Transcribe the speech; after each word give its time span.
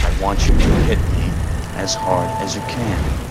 I 0.00 0.18
want 0.20 0.46
you 0.46 0.52
to 0.54 0.74
hit 0.84 0.98
me 0.98 1.30
as 1.76 1.94
hard 1.94 2.28
as 2.42 2.54
you 2.54 2.62
can. 2.62 3.28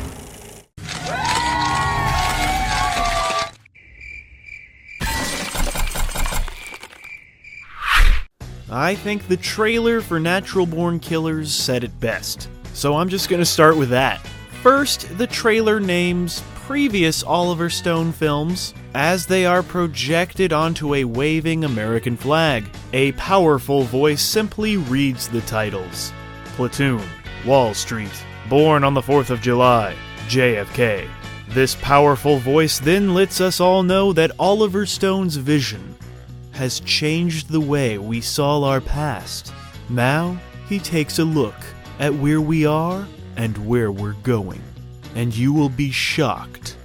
I 8.69 8.95
think 8.95 9.27
the 9.27 9.37
trailer 9.37 10.01
for 10.01 10.19
Natural 10.19 10.65
Born 10.65 10.99
Killers 10.99 11.53
said 11.53 11.83
it 11.83 11.99
best. 11.99 12.49
So 12.73 12.95
I'm 12.95 13.09
just 13.09 13.29
gonna 13.29 13.45
start 13.45 13.75
with 13.75 13.89
that. 13.89 14.19
First, 14.61 15.17
the 15.17 15.27
trailer 15.27 15.79
names 15.79 16.43
previous 16.55 17.23
Oliver 17.23 17.69
Stone 17.69 18.11
films 18.11 18.73
as 18.97 19.27
they 19.27 19.45
are 19.45 19.61
projected 19.61 20.51
onto 20.51 20.95
a 20.95 21.03
waving 21.03 21.63
American 21.63 22.17
flag. 22.17 22.65
A 22.93 23.11
powerful 23.11 23.83
voice 23.83 24.23
simply 24.23 24.77
reads 24.77 25.29
the 25.29 25.41
titles 25.41 26.11
Platoon, 26.55 27.07
Wall 27.45 27.75
Street, 27.75 28.25
Born 28.49 28.83
on 28.83 28.95
the 28.95 29.01
4th 29.01 29.29
of 29.29 29.39
July, 29.39 29.95
JFK. 30.29 31.07
This 31.49 31.75
powerful 31.75 32.37
voice 32.39 32.79
then 32.79 33.13
lets 33.13 33.39
us 33.39 33.59
all 33.59 33.83
know 33.83 34.13
that 34.13 34.31
Oliver 34.39 34.87
Stone's 34.87 35.35
vision 35.35 35.95
has 36.53 36.79
changed 36.79 37.51
the 37.51 37.61
way 37.61 37.99
we 37.99 38.19
saw 38.19 38.63
our 38.63 38.81
past. 38.81 39.53
Now, 39.89 40.39
he 40.67 40.79
takes 40.79 41.19
a 41.19 41.23
look 41.23 41.53
at 41.99 42.15
where 42.15 42.41
we 42.41 42.65
are 42.65 43.07
and 43.35 43.55
where 43.67 43.91
we're 43.91 44.13
going, 44.23 44.63
and 45.13 45.35
you 45.35 45.53
will 45.53 45.69
be 45.69 45.91
shocked 45.91 46.75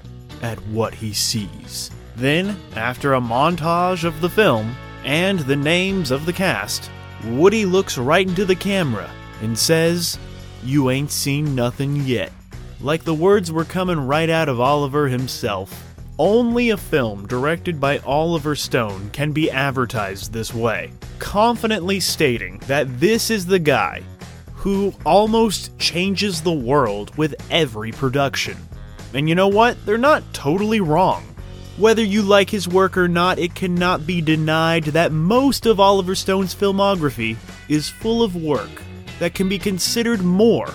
at 0.43 0.59
what 0.67 0.93
he 0.93 1.15
sees. 1.15 1.91
Then, 2.17 2.57
after 2.77 3.15
a 3.15 3.21
montage 3.21 4.05
of 4.05 4.21
the 4.21 4.29
film 4.29 4.77
and 5.05 5.41
the 5.41 5.57
names 5.57 6.11
of 6.11 6.27
the 6.27 6.33
cast, 6.33 6.91
Woody 7.25 7.65
looks 7.65 7.97
right 7.97 8.27
into 8.27 8.45
the 8.45 8.57
camera 8.57 9.11
and 9.41 9.59
says, 9.59 10.19
You 10.63 10.91
ain't 10.91 11.11
seen 11.11 11.55
nothing 11.55 11.97
yet. 11.97 12.33
Like 12.81 13.05
the 13.05 13.15
words 13.15 13.53
were 13.53 13.65
coming 13.65 14.07
right 14.07 14.29
out 14.29 14.49
of 14.49 14.61
Oliver 14.61 15.09
himself. 15.09 15.95
Only 16.19 16.71
a 16.71 16.77
film 16.77 17.27
directed 17.27 17.81
by 17.81 17.99
Oliver 18.01 18.55
Stone 18.55 19.11
can 19.11 19.33
be 19.33 19.51
advertised 19.51 20.33
this 20.33 20.53
way, 20.53 20.93
confidently 21.19 22.01
stating 22.01 22.59
that 22.67 23.01
this 23.01 23.31
is 23.31 23.47
the 23.47 23.59
guy 23.59 24.03
who 24.55 24.93
almost 25.07 25.77
changes 25.79 26.41
the 26.41 26.53
world 26.53 27.17
with 27.17 27.35
every 27.51 27.91
production. 27.93 28.57
And 29.15 29.29
you 29.29 29.35
know 29.35 29.49
what? 29.49 29.85
They're 29.85 29.99
not 29.99 30.23
totally 30.33 30.81
wrong. 30.81 31.25
Whether 31.79 32.05
you 32.05 32.21
like 32.21 32.51
his 32.51 32.69
work 32.69 32.99
or 32.99 33.09
not, 33.09 33.39
it 33.39 33.55
cannot 33.55 34.07
be 34.07 34.21
denied 34.21 34.85
that 34.85 35.11
most 35.11 35.65
of 35.65 35.81
Oliver 35.81 36.15
Stone's 36.15 36.55
filmography 36.55 37.37
is 37.69 37.89
full 37.89 38.23
of 38.23 38.37
work 38.37 38.71
that 39.19 39.35
can 39.35 39.49
be 39.49 39.59
considered 39.59 40.21
more 40.21 40.69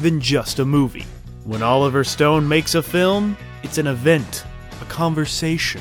than 0.00 0.20
just 0.20 0.60
a 0.60 0.64
movie. 0.64 1.04
When 1.44 1.62
Oliver 1.62 2.04
Stone 2.04 2.46
makes 2.46 2.76
a 2.76 2.82
film, 2.82 3.36
it's 3.64 3.78
an 3.78 3.88
event 3.88 4.44
a 4.80 4.84
conversation, 4.84 5.80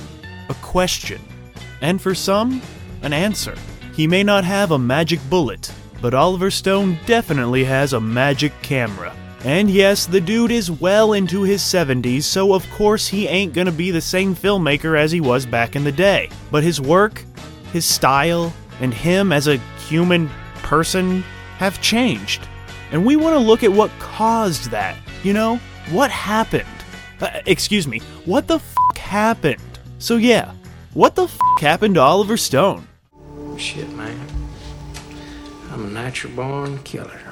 a 0.50 0.54
question, 0.56 1.22
and 1.82 2.02
for 2.02 2.16
some, 2.16 2.62
an 3.04 3.14
answer. 3.14 3.56
He 3.94 4.08
may 4.08 4.24
not 4.24 4.44
have 4.46 4.72
a 4.72 4.80
magic 4.80 5.20
bullet, 5.30 5.72
but 6.02 6.14
Oliver 6.14 6.50
Stone 6.50 6.98
definitely 7.06 7.66
has 7.66 7.94
a 7.94 8.00
magic 8.00 8.54
camera. 8.64 9.14
And 9.46 9.70
yes, 9.70 10.08
the 10.08 10.20
dude 10.20 10.50
is 10.50 10.72
well 10.72 11.14
into 11.14 11.44
his 11.44 11.62
70s, 11.62 12.24
so 12.24 12.56
of 12.56 12.68
course 12.72 13.08
he 13.08 13.28
ain't 13.28 13.54
gonna 13.54 13.72
be 13.72 13.92
the 13.92 14.02
same 14.02 14.36
filmmaker 14.36 15.00
as 15.00 15.12
he 15.12 15.22
was 15.22 15.46
back 15.46 15.76
in 15.76 15.84
the 15.84 15.92
day. 15.92 16.32
But 16.50 16.64
his 16.64 16.82
work, 16.82 17.24
his 17.72 17.86
style, 17.86 18.52
and 18.82 18.92
him 18.92 19.32
as 19.32 19.48
a 19.48 19.58
human 19.88 20.32
person 20.64 21.22
have 21.60 21.80
changed. 21.80 22.48
And 22.92 23.06
we 23.06 23.18
wanna 23.18 23.38
look 23.38 23.64
at 23.64 23.72
what 23.72 23.92
caused 24.00 24.72
that. 24.72 24.98
You 25.24 25.34
know, 25.34 25.58
what 25.92 26.10
happened? 26.10 26.66
Uh, 27.22 27.42
excuse 27.46 27.88
me, 27.88 28.00
what 28.26 28.48
the 28.48 28.58
fuck 28.58 28.98
happened? 28.98 29.62
So 30.00 30.16
yeah, 30.18 30.54
what 30.96 31.14
the 31.14 31.28
fuck 31.28 31.60
happened 31.60 31.94
to 31.96 32.02
Oliver 32.02 32.38
Stone? 32.38 32.88
Shit, 33.58 33.92
man. 33.92 34.20
I'm 35.70 35.86
a 35.86 35.90
natural 35.92 36.34
born 36.34 36.80
killer. 36.80 37.25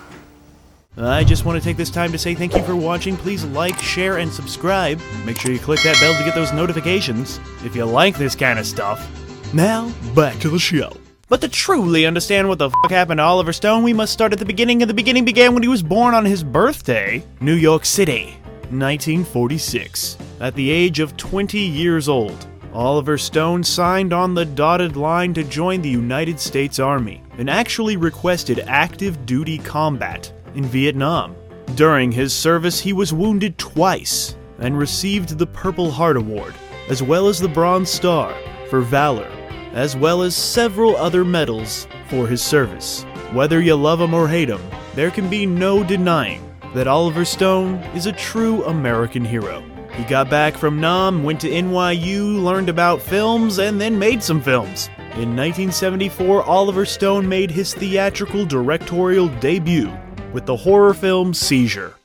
I 0.96 1.24
just 1.24 1.44
want 1.44 1.58
to 1.58 1.64
take 1.64 1.76
this 1.76 1.90
time 1.90 2.12
to 2.12 2.20
say 2.20 2.36
thank 2.36 2.54
you 2.56 2.62
for 2.64 2.76
watching. 2.76 3.18
Please 3.18 3.44
like, 3.46 3.80
share, 3.80 4.18
and 4.18 4.32
subscribe. 4.32 5.02
Make 5.26 5.40
sure 5.40 5.52
you 5.52 5.58
click 5.58 5.82
that 5.82 6.00
bell 6.00 6.16
to 6.16 6.24
get 6.24 6.36
those 6.36 6.54
notifications 6.54 7.40
if 7.64 7.76
you 7.76 7.84
like 7.86 8.16
this 8.16 8.36
kind 8.36 8.60
of 8.60 8.68
stuff. 8.68 9.10
Now, 9.56 9.92
back 10.14 10.38
to 10.42 10.50
the 10.50 10.60
show. 10.60 10.96
But 11.30 11.42
to 11.42 11.50
truly 11.50 12.06
understand 12.06 12.48
what 12.48 12.60
the 12.60 12.70
fuck 12.70 12.92
happened 12.92 13.18
to 13.18 13.24
Oliver 13.24 13.54
Stone, 13.54 13.82
we 13.82 13.92
must 13.92 14.14
start 14.14 14.34
at 14.34 14.40
the 14.40 14.46
beginning, 14.46 14.84
and 14.84 14.90
the 14.90 14.94
beginning 14.94 15.26
began 15.26 15.56
when 15.56 15.64
he 15.64 15.70
was 15.70 15.82
born 15.82 16.14
on 16.14 16.26
his 16.26 16.44
birthday, 16.44 17.26
New 17.42 17.56
York 17.56 17.86
City. 17.86 18.38
1946. 18.70 20.18
At 20.42 20.54
the 20.54 20.70
age 20.70 21.00
of 21.00 21.18
20 21.18 21.58
years 21.58 22.08
old, 22.08 22.46
Oliver 22.72 23.18
Stone 23.18 23.64
signed 23.64 24.14
on 24.14 24.36
the 24.36 24.46
dotted 24.46 24.96
line 24.96 25.34
to 25.34 25.44
join 25.44 25.82
the 25.82 25.90
United 25.90 26.40
States 26.40 26.78
Army 26.78 27.24
and 27.40 27.50
actually 27.50 27.98
requested 27.98 28.60
active 28.68 29.26
duty 29.26 29.58
combat 29.58 30.32
in 30.56 30.66
Vietnam. 30.66 31.36
During 31.76 32.12
his 32.12 32.34
service, 32.34 32.80
he 32.80 32.94
was 32.94 33.14
wounded 33.14 33.58
twice 33.58 34.38
and 34.60 34.78
received 34.78 35.38
the 35.38 35.48
Purple 35.48 35.92
Heart 35.92 36.18
Award, 36.18 36.54
as 36.90 37.02
well 37.02 37.28
as 37.28 37.40
the 37.40 37.48
Bronze 37.48 37.90
Star 37.90 38.34
for 38.70 38.82
valor, 38.82 39.30
as 39.74 39.96
well 39.96 40.22
as 40.22 40.36
several 40.36 40.96
other 40.96 41.26
medals 41.26 41.88
for 42.10 42.28
his 42.28 42.42
service. 42.42 43.04
Whether 43.32 43.62
you 43.62 43.76
love 43.76 44.00
him 44.00 44.14
or 44.14 44.28
hate 44.28 44.50
him, 44.50 44.62
there 44.94 45.10
can 45.10 45.30
be 45.30 45.46
no 45.46 45.84
denying 45.84 46.48
that 46.76 46.88
Oliver 46.88 47.26
Stone 47.26 47.76
is 47.96 48.06
a 48.06 48.12
true 48.12 48.64
American 48.66 49.26
hero. 49.26 49.64
He 49.94 50.04
got 50.04 50.30
back 50.30 50.58
from 50.58 50.80
Nam, 50.80 51.24
went 51.24 51.42
to 51.42 51.50
NYU, 51.50 52.42
learned 52.44 52.70
about 52.70 53.02
films, 53.02 53.60
and 53.60 53.80
then 53.80 53.98
made 53.98 54.24
some 54.24 54.42
films. 54.42 54.90
In 55.14 55.36
1974, 55.36 56.44
Oliver 56.44 56.86
Stone 56.86 57.30
made 57.30 57.52
his 57.52 57.74
theatrical 57.74 58.46
directorial 58.46 59.28
debut 59.40 59.92
with 60.34 60.46
the 60.46 60.58
horror 60.58 60.94
film 60.94 61.34
Seizure. 61.34 61.96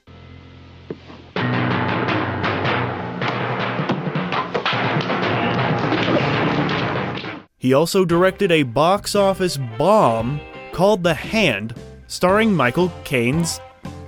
He 7.61 7.75
also 7.75 8.05
directed 8.05 8.53
a 8.53 8.63
box 8.63 9.17
office 9.17 9.59
bomb 9.77 10.41
called 10.73 11.03
The 11.03 11.15
Hand, 11.15 11.75
starring 12.07 12.55
Michael 12.55 12.93
Caine's 13.05 13.61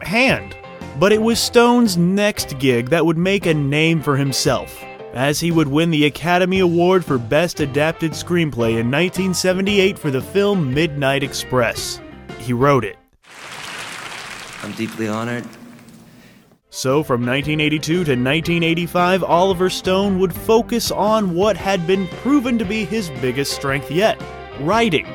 hand. 0.02 0.56
But 1.00 1.12
it 1.12 1.20
was 1.20 1.40
Stone's 1.40 1.96
next 1.96 2.58
gig 2.60 2.90
that 2.90 3.04
would 3.04 3.18
make 3.18 3.46
a 3.46 3.54
name 3.54 4.02
for 4.02 4.16
himself, 4.16 4.80
as 5.14 5.40
he 5.40 5.50
would 5.50 5.66
win 5.66 5.90
the 5.90 6.04
Academy 6.04 6.60
Award 6.60 7.04
for 7.04 7.18
Best 7.18 7.58
Adapted 7.58 8.12
Screenplay 8.12 8.78
in 8.78 8.90
1978 8.90 9.98
for 9.98 10.12
the 10.12 10.22
film 10.22 10.72
Midnight 10.72 11.24
Express. 11.24 12.00
He 12.38 12.52
wrote 12.52 12.84
it. 12.84 12.99
I'm 14.62 14.72
deeply 14.72 15.08
honored. 15.08 15.44
So, 16.72 17.02
from 17.02 17.26
1982 17.26 17.80
to 17.80 17.98
1985, 17.98 19.24
Oliver 19.24 19.68
Stone 19.68 20.20
would 20.20 20.32
focus 20.32 20.92
on 20.92 21.34
what 21.34 21.56
had 21.56 21.84
been 21.84 22.06
proven 22.08 22.58
to 22.58 22.64
be 22.64 22.84
his 22.84 23.10
biggest 23.20 23.52
strength 23.52 23.90
yet 23.90 24.22
writing, 24.60 25.06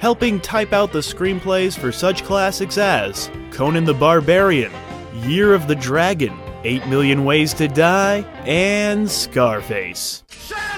helping 0.00 0.40
type 0.40 0.72
out 0.72 0.90
the 0.92 0.98
screenplays 0.98 1.78
for 1.78 1.92
such 1.92 2.24
classics 2.24 2.78
as 2.78 3.30
Conan 3.52 3.84
the 3.84 3.94
Barbarian, 3.94 4.72
Year 5.22 5.54
of 5.54 5.68
the 5.68 5.76
Dragon, 5.76 6.36
8 6.64 6.88
Million 6.88 7.24
Ways 7.24 7.54
to 7.54 7.68
Die, 7.68 8.18
and 8.44 9.08
Scarface. 9.08 10.24
Say 10.28 10.73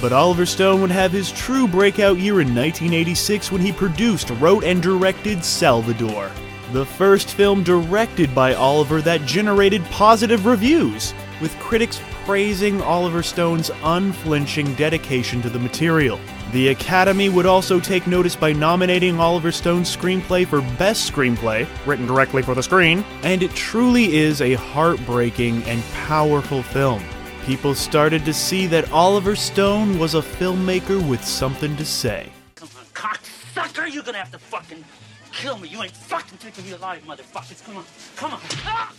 But 0.00 0.12
Oliver 0.12 0.44
Stone 0.44 0.82
would 0.82 0.90
have 0.90 1.10
his 1.10 1.32
true 1.32 1.66
breakout 1.66 2.18
year 2.18 2.40
in 2.40 2.54
1986 2.54 3.50
when 3.50 3.62
he 3.62 3.72
produced, 3.72 4.30
wrote, 4.38 4.62
and 4.62 4.82
directed 4.82 5.42
Salvador, 5.42 6.30
the 6.72 6.84
first 6.84 7.30
film 7.30 7.62
directed 7.62 8.34
by 8.34 8.54
Oliver 8.54 9.00
that 9.02 9.24
generated 9.24 9.82
positive 9.86 10.44
reviews, 10.44 11.14
with 11.40 11.58
critics 11.58 12.00
praising 12.26 12.82
Oliver 12.82 13.22
Stone's 13.22 13.70
unflinching 13.84 14.74
dedication 14.74 15.40
to 15.42 15.48
the 15.48 15.58
material. 15.58 16.20
The 16.52 16.68
Academy 16.68 17.28
would 17.28 17.46
also 17.46 17.80
take 17.80 18.06
notice 18.06 18.36
by 18.36 18.52
nominating 18.52 19.18
Oliver 19.18 19.50
Stone's 19.50 19.94
screenplay 19.94 20.46
for 20.46 20.60
Best 20.76 21.10
Screenplay, 21.10 21.66
written 21.86 22.06
directly 22.06 22.42
for 22.42 22.54
the 22.54 22.62
screen, 22.62 23.04
and 23.22 23.42
it 23.42 23.52
truly 23.52 24.16
is 24.16 24.40
a 24.40 24.54
heartbreaking 24.54 25.62
and 25.64 25.82
powerful 25.92 26.62
film. 26.62 27.02
People 27.46 27.76
started 27.76 28.24
to 28.24 28.34
see 28.34 28.66
that 28.66 28.90
Oliver 28.90 29.36
Stone 29.36 30.00
was 30.00 30.16
a 30.16 30.20
filmmaker 30.20 31.08
with 31.08 31.24
something 31.24 31.76
to 31.76 31.84
say. 31.84 32.32
Come 32.56 32.68
on, 32.76 32.84
cocksucker, 32.86 33.88
you're 33.88 34.02
gonna 34.02 34.18
have 34.18 34.32
to 34.32 34.38
fucking 34.40 34.84
kill 35.30 35.56
me. 35.56 35.68
You 35.68 35.80
ain't 35.80 35.92
fucking 35.92 36.38
taking 36.38 36.64
me 36.64 36.72
alive, 36.72 37.04
motherfuckers. 37.04 37.64
Come 37.64 37.76
on, 37.76 37.84
come 38.16 38.32
on. 38.32 38.40
Ah! 38.64 38.92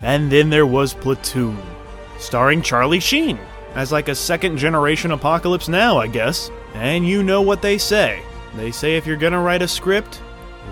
And 0.00 0.32
then 0.32 0.48
there 0.48 0.64
was 0.64 0.94
Platoon, 0.94 1.58
starring 2.18 2.62
Charlie 2.62 3.00
Sheen. 3.00 3.38
as 3.74 3.92
like 3.92 4.08
a 4.08 4.14
second 4.14 4.56
generation 4.56 5.10
Apocalypse 5.10 5.68
Now, 5.68 5.98
I 5.98 6.06
guess. 6.06 6.50
And 6.72 7.06
you 7.06 7.22
know 7.22 7.42
what 7.42 7.60
they 7.60 7.76
say. 7.76 8.22
They 8.56 8.70
say 8.70 8.96
if 8.96 9.06
you're 9.06 9.18
gonna 9.18 9.42
write 9.42 9.60
a 9.60 9.68
script, 9.68 10.22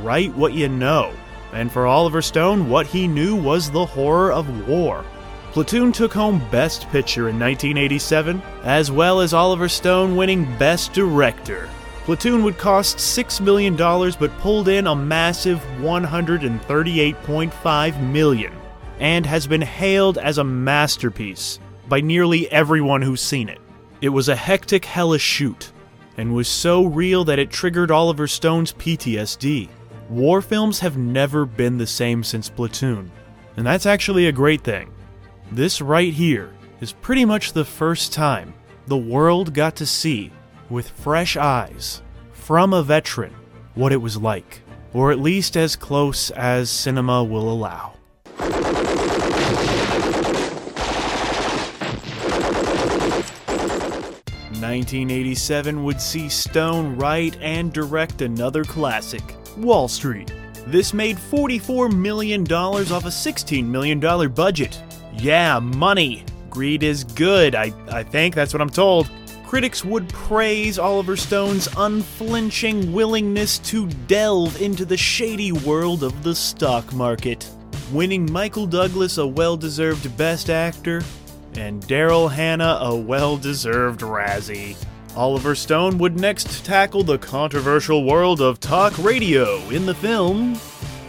write 0.02 0.34
what 0.34 0.54
you 0.54 0.70
know. 0.70 1.12
And 1.52 1.70
for 1.70 1.86
Oliver 1.86 2.22
Stone, 2.22 2.70
what 2.70 2.86
he 2.86 3.06
knew 3.06 3.36
was 3.36 3.70
the 3.70 3.84
horror 3.84 4.32
of 4.32 4.66
war. 4.66 5.04
Platoon 5.58 5.90
took 5.90 6.12
home 6.12 6.38
Best 6.52 6.88
Picture 6.90 7.28
in 7.28 7.36
1987, 7.36 8.40
as 8.62 8.92
well 8.92 9.18
as 9.18 9.34
Oliver 9.34 9.68
Stone 9.68 10.14
winning 10.14 10.44
Best 10.56 10.92
Director. 10.92 11.68
Platoon 12.04 12.44
would 12.44 12.56
cost 12.56 12.98
$6 12.98 13.40
million 13.40 13.74
but 13.74 14.38
pulled 14.38 14.68
in 14.68 14.86
a 14.86 14.94
massive 14.94 15.58
138.5 15.80 18.12
million, 18.12 18.52
and 19.00 19.26
has 19.26 19.48
been 19.48 19.60
hailed 19.60 20.16
as 20.16 20.38
a 20.38 20.44
masterpiece 20.44 21.58
by 21.88 22.00
nearly 22.00 22.48
everyone 22.52 23.02
who's 23.02 23.20
seen 23.20 23.48
it. 23.48 23.58
It 24.00 24.10
was 24.10 24.28
a 24.28 24.36
hectic, 24.36 24.84
hellish 24.84 25.22
shoot, 25.22 25.72
and 26.16 26.36
was 26.36 26.46
so 26.46 26.84
real 26.84 27.24
that 27.24 27.40
it 27.40 27.50
triggered 27.50 27.90
Oliver 27.90 28.28
Stone's 28.28 28.72
PTSD. 28.74 29.68
War 30.08 30.40
films 30.40 30.78
have 30.78 30.96
never 30.96 31.44
been 31.44 31.78
the 31.78 31.86
same 31.88 32.22
since 32.22 32.48
Platoon, 32.48 33.10
and 33.56 33.66
that's 33.66 33.86
actually 33.86 34.28
a 34.28 34.32
great 34.32 34.62
thing. 34.62 34.92
This 35.50 35.80
right 35.80 36.12
here 36.12 36.52
is 36.80 36.92
pretty 36.92 37.24
much 37.24 37.52
the 37.52 37.64
first 37.64 38.12
time 38.12 38.52
the 38.86 38.98
world 38.98 39.54
got 39.54 39.76
to 39.76 39.86
see, 39.86 40.30
with 40.68 40.90
fresh 40.90 41.36
eyes, 41.36 42.02
from 42.32 42.72
a 42.72 42.82
veteran, 42.82 43.34
what 43.74 43.92
it 43.92 43.96
was 44.02 44.16
like, 44.18 44.62
or 44.92 45.10
at 45.10 45.18
least 45.18 45.56
as 45.56 45.74
close 45.76 46.30
as 46.30 46.70
cinema 46.70 47.24
will 47.24 47.50
allow. 47.50 47.94
1987 54.60 55.84
would 55.84 56.00
see 56.00 56.28
Stone 56.28 56.96
write 56.96 57.38
and 57.40 57.72
direct 57.72 58.20
another 58.20 58.64
classic, 58.64 59.22
Wall 59.56 59.88
Street. 59.88 60.32
This 60.66 60.92
made 60.92 61.16
$44 61.16 61.96
million 61.96 62.42
off 62.52 63.04
a 63.04 63.08
$16 63.08 63.64
million 63.64 63.98
budget. 64.32 64.82
Yeah, 65.18 65.58
money. 65.58 66.24
Greed 66.48 66.82
is 66.82 67.04
good, 67.04 67.54
I, 67.54 67.72
I 67.90 68.02
think, 68.02 68.34
that's 68.34 68.52
what 68.52 68.60
I'm 68.60 68.70
told. 68.70 69.10
Critics 69.46 69.84
would 69.84 70.08
praise 70.10 70.78
Oliver 70.78 71.16
Stone's 71.16 71.68
unflinching 71.76 72.92
willingness 72.92 73.58
to 73.60 73.86
delve 74.06 74.60
into 74.60 74.84
the 74.84 74.96
shady 74.96 75.52
world 75.52 76.02
of 76.02 76.22
the 76.22 76.34
stock 76.34 76.92
market, 76.92 77.48
winning 77.92 78.30
Michael 78.30 78.66
Douglas 78.66 79.18
a 79.18 79.26
well 79.26 79.56
deserved 79.56 80.16
Best 80.16 80.50
Actor 80.50 81.02
and 81.56 81.82
Daryl 81.84 82.30
Hannah 82.30 82.78
a 82.80 82.94
well 82.94 83.36
deserved 83.36 84.00
Razzie. 84.00 84.76
Oliver 85.16 85.54
Stone 85.54 85.98
would 85.98 86.20
next 86.20 86.64
tackle 86.64 87.02
the 87.02 87.18
controversial 87.18 88.04
world 88.04 88.40
of 88.40 88.60
talk 88.60 88.96
radio 88.98 89.56
in 89.70 89.86
the 89.86 89.94
film 89.94 90.60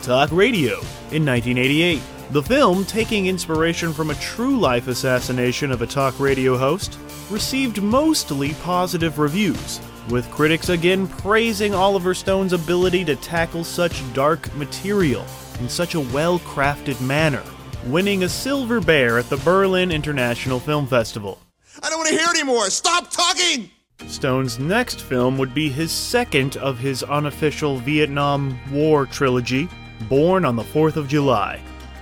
Talk 0.02 0.32
Radio 0.32 0.80
in 1.12 1.26
1988. 1.26 2.02
The 2.32 2.44
film, 2.44 2.86
taking 2.86 3.26
inspiration 3.26 3.92
from 3.92 4.12
a 4.12 4.16
true 4.16 4.60
life 4.60 4.88
assassination 4.88 5.72
of 5.72 5.82
a 5.82 5.88
talk 5.88 6.20
radio 6.20 6.58
host, 6.58 7.00
received 7.32 7.82
mostly 7.82 8.54
positive 8.62 9.18
reviews, 9.18 9.80
with 10.10 10.30
critics 10.30 10.70
again 10.70 11.08
praising 11.08 11.74
Oliver 11.74 12.14
Stone's 12.14 12.54
ability 12.54 13.04
to 13.06 13.16
tackle 13.16 13.64
such 13.64 14.02
dark 14.14 14.54
material 14.56 15.26
in 15.60 15.68
such 15.68 15.96
a 15.96 16.00
well 16.00 16.40
crafted 16.40 17.02
manner 17.02 17.44
winning 17.86 18.24
a 18.24 18.30
Silver 18.30 18.82
Bear 18.82 19.18
at 19.18 19.30
the 19.30 19.38
Berlin 19.38 19.92
International 19.92 20.60
Film 20.60 20.86
Festival. 20.86 21.40
I 21.82 21.90
don't 21.90 21.98
want 21.98 22.10
to 22.10 22.18
hear 22.18 22.30
anymore. 22.30 22.70
Stop 22.70 23.10
talking. 23.10 23.70
Stone's 24.08 24.60
next 24.60 25.02
film 25.02 25.38
would 25.38 25.54
be 25.54 25.70
his 25.70 25.92
second 25.92 26.58
of 26.58 26.78
his 26.78 27.04
unofficial 27.04 27.78
Vietnam 27.78 28.60
War 28.72 29.06
trilogy, 29.06 29.68
Born 30.08 30.46
on 30.46 30.56
the 30.56 30.64
4th 30.64 30.96
of 30.96 31.10
July, 31.10 31.60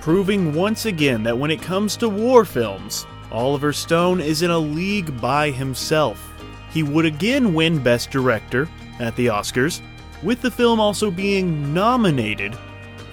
proving 0.08 0.54
once 0.54 0.86
again 0.86 1.22
that 1.22 1.38
when 1.38 1.52
it 1.52 1.62
comes 1.62 1.98
to 1.98 2.08
war 2.08 2.46
films, 2.46 3.06
Oliver 3.30 3.74
Stone 3.74 4.22
is 4.22 4.42
in 4.42 4.52
a 4.52 4.58
league 4.58 5.20
by 5.20 5.52
himself. 5.52 6.34
He 6.72 6.82
would 6.82 7.04
again 7.04 7.54
win 7.54 7.84
Best 7.84 8.10
Director 8.10 8.70
at 9.00 9.18
the 9.18 9.26
Oscars, 9.26 9.82
with 10.24 10.42
the 10.42 10.50
film 10.50 10.80
also 10.80 11.12
being 11.12 11.74
nominated 11.74 12.56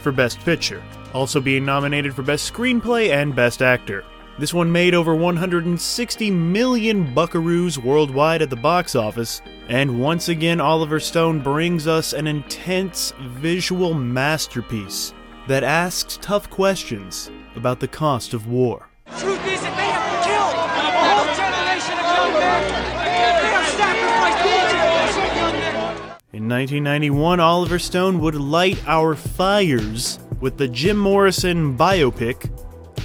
for 0.02 0.12
Best 0.12 0.38
Picture 0.44 0.84
also 1.12 1.40
being 1.40 1.64
nominated 1.64 2.14
for 2.14 2.22
Best 2.22 2.52
Screenplay 2.52 3.10
and 3.10 3.34
Best 3.34 3.60
Actor. 3.60 4.04
This 4.38 4.54
one 4.54 4.70
made 4.70 4.94
over 4.94 5.16
160 5.16 6.30
million 6.30 7.12
buckaroos 7.12 7.76
worldwide 7.76 8.40
at 8.40 8.50
the 8.50 8.56
box 8.56 8.94
office, 8.94 9.42
and 9.68 10.00
once 10.00 10.28
again, 10.28 10.60
Oliver 10.60 11.00
Stone 11.00 11.40
brings 11.40 11.88
us 11.88 12.12
an 12.12 12.28
intense 12.28 13.12
visual 13.20 13.94
masterpiece 13.94 15.12
that 15.46 15.62
asks 15.62 16.18
tough 16.20 16.48
questions 16.50 17.30
about 17.54 17.80
the 17.80 17.88
cost 17.88 18.34
of 18.34 18.46
war. 18.46 18.88
Truth 19.18 19.46
is 19.46 19.60
that 19.60 19.76
they 19.76 19.90
have 19.92 20.24
killed 20.24 20.54
a 20.56 20.90
whole 21.04 21.28
generation 21.36 21.98
of 21.98 22.04
young 22.16 22.32
men. 22.40 22.62
They 23.04 23.52
have 23.52 23.68
sacrificed 23.68 24.40
each 24.48 25.36
young 25.36 25.52
men. 25.52 25.84
In 26.32 26.48
1991, 26.48 27.40
Oliver 27.40 27.78
Stone 27.78 28.20
would 28.20 28.34
light 28.34 28.82
our 28.86 29.14
fires 29.14 30.18
with 30.40 30.56
the 30.56 30.68
Jim 30.68 30.96
Morrison 30.96 31.76
biopic, 31.76 32.50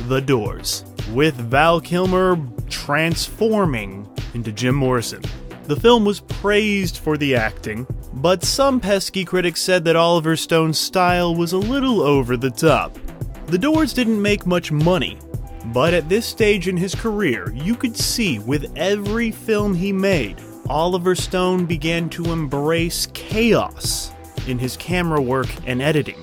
The 0.07 0.21
Doors, 0.21 0.85
with 1.13 1.35
Val 1.35 1.81
Kilmer 1.81 2.37
transforming 2.69 4.07
into 4.33 4.51
Jim 4.51 4.75
Morrison. 4.75 5.21
The 5.69 5.79
film 5.79 6.03
was 6.03 6.21
praised 6.21 6.97
for 6.97 7.15
the 7.15 7.35
acting, 7.35 7.85
but 8.15 8.43
some 8.43 8.79
pesky 8.79 9.23
critics 9.23 9.61
said 9.61 9.85
that 9.85 9.95
Oliver 9.95 10.35
Stone's 10.35 10.79
style 10.79 11.35
was 11.35 11.53
a 11.53 11.59
little 11.59 12.01
over 12.01 12.35
the 12.35 12.49
top. 12.49 12.97
The 13.45 13.59
Doors 13.59 13.93
didn't 13.93 14.19
make 14.19 14.47
much 14.47 14.71
money, 14.71 15.19
but 15.65 15.93
at 15.93 16.09
this 16.09 16.25
stage 16.25 16.67
in 16.67 16.75
his 16.75 16.95
career, 16.95 17.53
you 17.53 17.75
could 17.75 17.95
see 17.95 18.39
with 18.39 18.75
every 18.75 19.29
film 19.29 19.75
he 19.75 19.93
made, 19.93 20.41
Oliver 20.67 21.13
Stone 21.13 21.67
began 21.67 22.09
to 22.09 22.31
embrace 22.31 23.05
chaos 23.13 24.11
in 24.47 24.57
his 24.57 24.75
camera 24.75 25.21
work 25.21 25.49
and 25.67 25.83
editing 25.83 26.17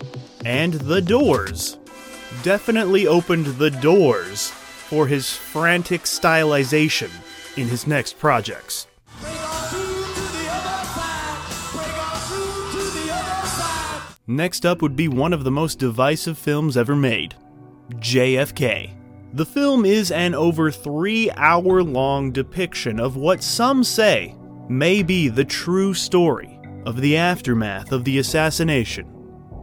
and 0.45 0.75
The 0.75 1.01
Doors 1.01 1.79
definitely 2.43 3.07
opened 3.07 3.47
the 3.47 3.71
doors 3.71 4.51
for 4.51 5.07
his 5.07 5.37
frantic 5.37 6.03
stylization 6.03 7.11
in 7.57 7.69
his 7.69 7.87
next 7.87 8.19
projects. 8.19 8.89
Next 14.29 14.67
up 14.67 14.83
would 14.83 14.97
be 14.97 15.07
one 15.07 15.33
of 15.33 15.45
the 15.45 15.53
most 15.53 15.79
divisive 15.79 16.37
films 16.37 16.77
ever 16.77 16.97
made 16.97 17.37
JFK. 17.91 18.91
The 19.35 19.47
film 19.47 19.85
is 19.85 20.11
an 20.11 20.35
over 20.35 20.73
three 20.73 21.31
hour 21.31 21.81
long 21.85 22.33
depiction 22.33 22.99
of 22.99 23.17
what 23.17 23.45
some 23.45 23.85
say 23.85 24.35
may 24.69 25.05
be 25.05 25.29
the 25.29 25.45
true 25.45 25.95
story 25.95 26.59
of 26.87 27.01
the 27.01 27.17
aftermath 27.17 27.93
of 27.93 28.03
the 28.03 28.19
assassination 28.19 29.07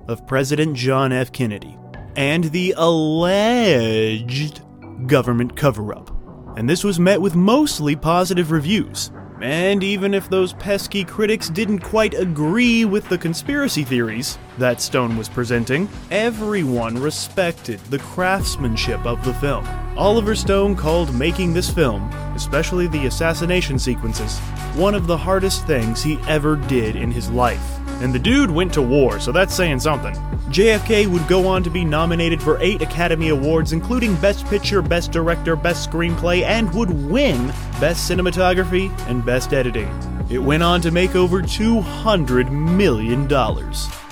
of 0.07 0.25
President 0.27 0.77
John 0.77 1.11
F. 1.11 1.33
Kennedy 1.33 1.77
and 2.15 2.45
the 2.45 2.73
alleged 2.77 4.61
government 5.07 5.57
cover 5.57 5.93
up. 5.93 6.09
And 6.57 6.69
this 6.69 6.85
was 6.85 7.01
met 7.01 7.19
with 7.19 7.35
mostly 7.35 7.97
positive 7.97 8.51
reviews. 8.51 9.11
And 9.43 9.83
even 9.83 10.13
if 10.13 10.29
those 10.29 10.53
pesky 10.53 11.03
critics 11.03 11.49
didn't 11.49 11.79
quite 11.79 12.13
agree 12.13 12.85
with 12.85 13.09
the 13.09 13.17
conspiracy 13.17 13.83
theories 13.83 14.39
that 14.57 14.79
Stone 14.79 15.17
was 15.17 15.27
presenting, 15.27 15.89
everyone 16.11 16.97
respected 16.97 17.81
the 17.89 17.99
craftsmanship 17.99 19.05
of 19.05 19.21
the 19.25 19.33
film. 19.33 19.67
Oliver 19.97 20.33
Stone 20.33 20.77
called 20.77 21.13
making 21.13 21.53
this 21.53 21.69
film, 21.69 22.09
especially 22.35 22.87
the 22.87 23.07
assassination 23.07 23.77
sequences, 23.77 24.39
one 24.75 24.95
of 24.95 25.07
the 25.07 25.17
hardest 25.17 25.67
things 25.67 26.01
he 26.01 26.17
ever 26.25 26.55
did 26.55 26.95
in 26.95 27.11
his 27.11 27.29
life. 27.29 27.82
And 28.01 28.13
the 28.13 28.19
dude 28.19 28.51
went 28.51 28.73
to 28.73 28.81
war, 28.81 29.19
so 29.19 29.31
that's 29.31 29.53
saying 29.53 29.79
something. 29.79 30.13
JFK 30.49 31.07
would 31.07 31.27
go 31.27 31.47
on 31.47 31.63
to 31.63 31.69
be 31.69 31.83
nominated 31.83 32.41
for 32.41 32.59
eight 32.61 32.81
Academy 32.81 33.29
Awards, 33.29 33.73
including 33.73 34.15
Best 34.17 34.45
Picture, 34.47 34.81
Best 34.81 35.11
Director, 35.11 35.55
Best 35.55 35.89
Screenplay, 35.89 36.43
and 36.43 36.73
would 36.73 36.89
win 36.89 37.47
Best 37.79 38.09
Cinematography 38.09 38.91
and 39.07 39.25
Best 39.25 39.53
Editing. 39.53 39.89
It 40.29 40.37
went 40.37 40.63
on 40.63 40.81
to 40.81 40.91
make 40.91 41.15
over 41.15 41.41
$200 41.41 42.51
million. 42.51 43.27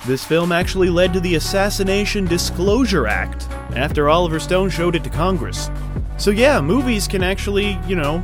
This 0.06 0.24
film 0.24 0.52
actually 0.52 0.90
led 0.90 1.12
to 1.12 1.20
the 1.20 1.36
Assassination 1.36 2.24
Disclosure 2.24 3.06
Act 3.06 3.48
after 3.76 4.08
Oliver 4.08 4.40
Stone 4.40 4.70
showed 4.70 4.96
it 4.96 5.04
to 5.04 5.10
Congress. 5.10 5.70
So, 6.16 6.30
yeah, 6.30 6.60
movies 6.60 7.06
can 7.06 7.22
actually, 7.22 7.78
you 7.86 7.94
know, 7.94 8.22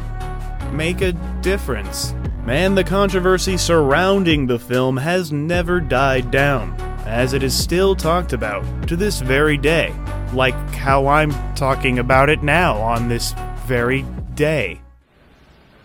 make 0.72 1.02
a 1.02 1.12
difference. 1.40 2.14
Man, 2.48 2.74
the 2.74 2.82
controversy 2.82 3.58
surrounding 3.58 4.46
the 4.46 4.58
film 4.58 4.96
has 4.96 5.30
never 5.30 5.80
died 5.80 6.30
down, 6.30 6.72
as 7.04 7.34
it 7.34 7.42
is 7.42 7.54
still 7.54 7.94
talked 7.94 8.32
about 8.32 8.88
to 8.88 8.96
this 8.96 9.20
very 9.20 9.58
day, 9.58 9.94
like 10.32 10.54
how 10.74 11.08
I'm 11.08 11.30
talking 11.54 11.98
about 11.98 12.30
it 12.30 12.42
now 12.42 12.78
on 12.78 13.06
this 13.06 13.34
very 13.66 14.06
day. 14.32 14.80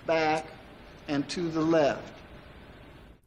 back, 0.07 0.45
and 1.09 1.27
to 1.27 1.49
the 1.49 1.59
left. 1.59 2.01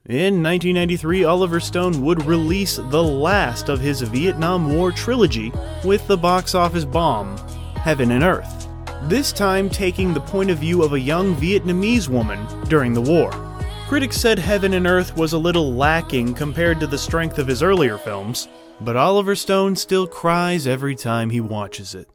In 0.06 0.42
1993, 0.42 1.24
Oliver 1.24 1.60
Stone 1.60 2.00
would 2.06 2.24
release 2.24 2.76
the 2.76 3.02
last 3.02 3.68
of 3.68 3.80
his 3.80 4.00
Vietnam 4.00 4.74
War 4.74 4.90
trilogy 4.92 5.52
with 5.84 6.06
the 6.06 6.16
box 6.16 6.54
office 6.54 6.86
bomb, 6.86 7.36
Heaven 7.74 8.12
and 8.12 8.24
Earth. 8.24 8.65
This 9.08 9.30
time 9.32 9.70
taking 9.70 10.12
the 10.12 10.20
point 10.20 10.50
of 10.50 10.58
view 10.58 10.82
of 10.82 10.92
a 10.92 10.98
young 10.98 11.36
Vietnamese 11.36 12.08
woman 12.08 12.44
during 12.64 12.92
the 12.92 13.00
war. 13.00 13.30
Critics 13.86 14.16
said 14.16 14.36
Heaven 14.36 14.74
and 14.74 14.84
Earth 14.84 15.16
was 15.16 15.32
a 15.32 15.38
little 15.38 15.72
lacking 15.72 16.34
compared 16.34 16.80
to 16.80 16.88
the 16.88 16.98
strength 16.98 17.38
of 17.38 17.46
his 17.46 17.62
earlier 17.62 17.98
films, 17.98 18.48
but 18.80 18.96
Oliver 18.96 19.36
Stone 19.36 19.76
still 19.76 20.08
cries 20.08 20.66
every 20.66 20.96
time 20.96 21.30
he 21.30 21.40
watches 21.40 21.94
it. 21.94 22.08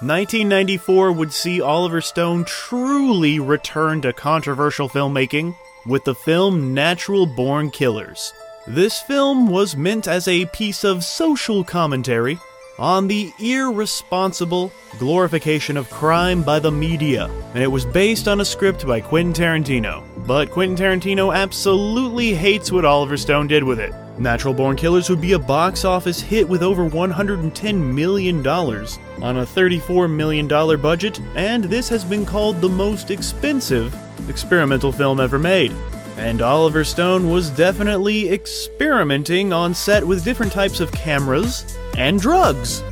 1994 0.00 1.12
would 1.12 1.34
see 1.34 1.60
Oliver 1.60 2.00
Stone 2.00 2.46
truly 2.46 3.38
return 3.38 4.00
to 4.00 4.14
controversial 4.14 4.88
filmmaking 4.88 5.54
with 5.84 6.04
the 6.04 6.14
film 6.14 6.72
Natural 6.72 7.26
Born 7.26 7.70
Killers. 7.70 8.32
This 8.68 9.00
film 9.00 9.46
was 9.46 9.78
meant 9.78 10.06
as 10.06 10.28
a 10.28 10.44
piece 10.44 10.84
of 10.84 11.02
social 11.02 11.64
commentary 11.64 12.38
on 12.78 13.08
the 13.08 13.32
irresponsible 13.40 14.70
glorification 14.98 15.78
of 15.78 15.88
crime 15.88 16.42
by 16.42 16.58
the 16.58 16.70
media, 16.70 17.30
and 17.54 17.62
it 17.62 17.72
was 17.72 17.86
based 17.86 18.28
on 18.28 18.42
a 18.42 18.44
script 18.44 18.86
by 18.86 19.00
Quentin 19.00 19.32
Tarantino. 19.32 20.04
But 20.26 20.50
Quentin 20.50 20.76
Tarantino 20.76 21.34
absolutely 21.34 22.34
hates 22.34 22.70
what 22.70 22.84
Oliver 22.84 23.16
Stone 23.16 23.46
did 23.46 23.64
with 23.64 23.80
it. 23.80 23.94
Natural 24.18 24.52
Born 24.52 24.76
Killers 24.76 25.08
would 25.08 25.22
be 25.22 25.32
a 25.32 25.38
box 25.38 25.86
office 25.86 26.20
hit 26.20 26.46
with 26.46 26.62
over 26.62 26.90
$110 26.90 27.94
million 27.94 28.46
on 28.46 29.38
a 29.38 29.46
$34 29.46 30.14
million 30.14 30.46
budget, 30.46 31.18
and 31.36 31.64
this 31.64 31.88
has 31.88 32.04
been 32.04 32.26
called 32.26 32.60
the 32.60 32.68
most 32.68 33.10
expensive 33.10 33.96
experimental 34.28 34.92
film 34.92 35.20
ever 35.20 35.38
made. 35.38 35.72
And 36.18 36.42
Oliver 36.42 36.82
Stone 36.82 37.30
was 37.30 37.48
definitely 37.48 38.30
experimenting 38.30 39.52
on 39.52 39.72
set 39.72 40.04
with 40.04 40.24
different 40.24 40.52
types 40.52 40.80
of 40.80 40.92
cameras 40.92 41.78
and 41.96 42.20
drugs. 42.20 42.82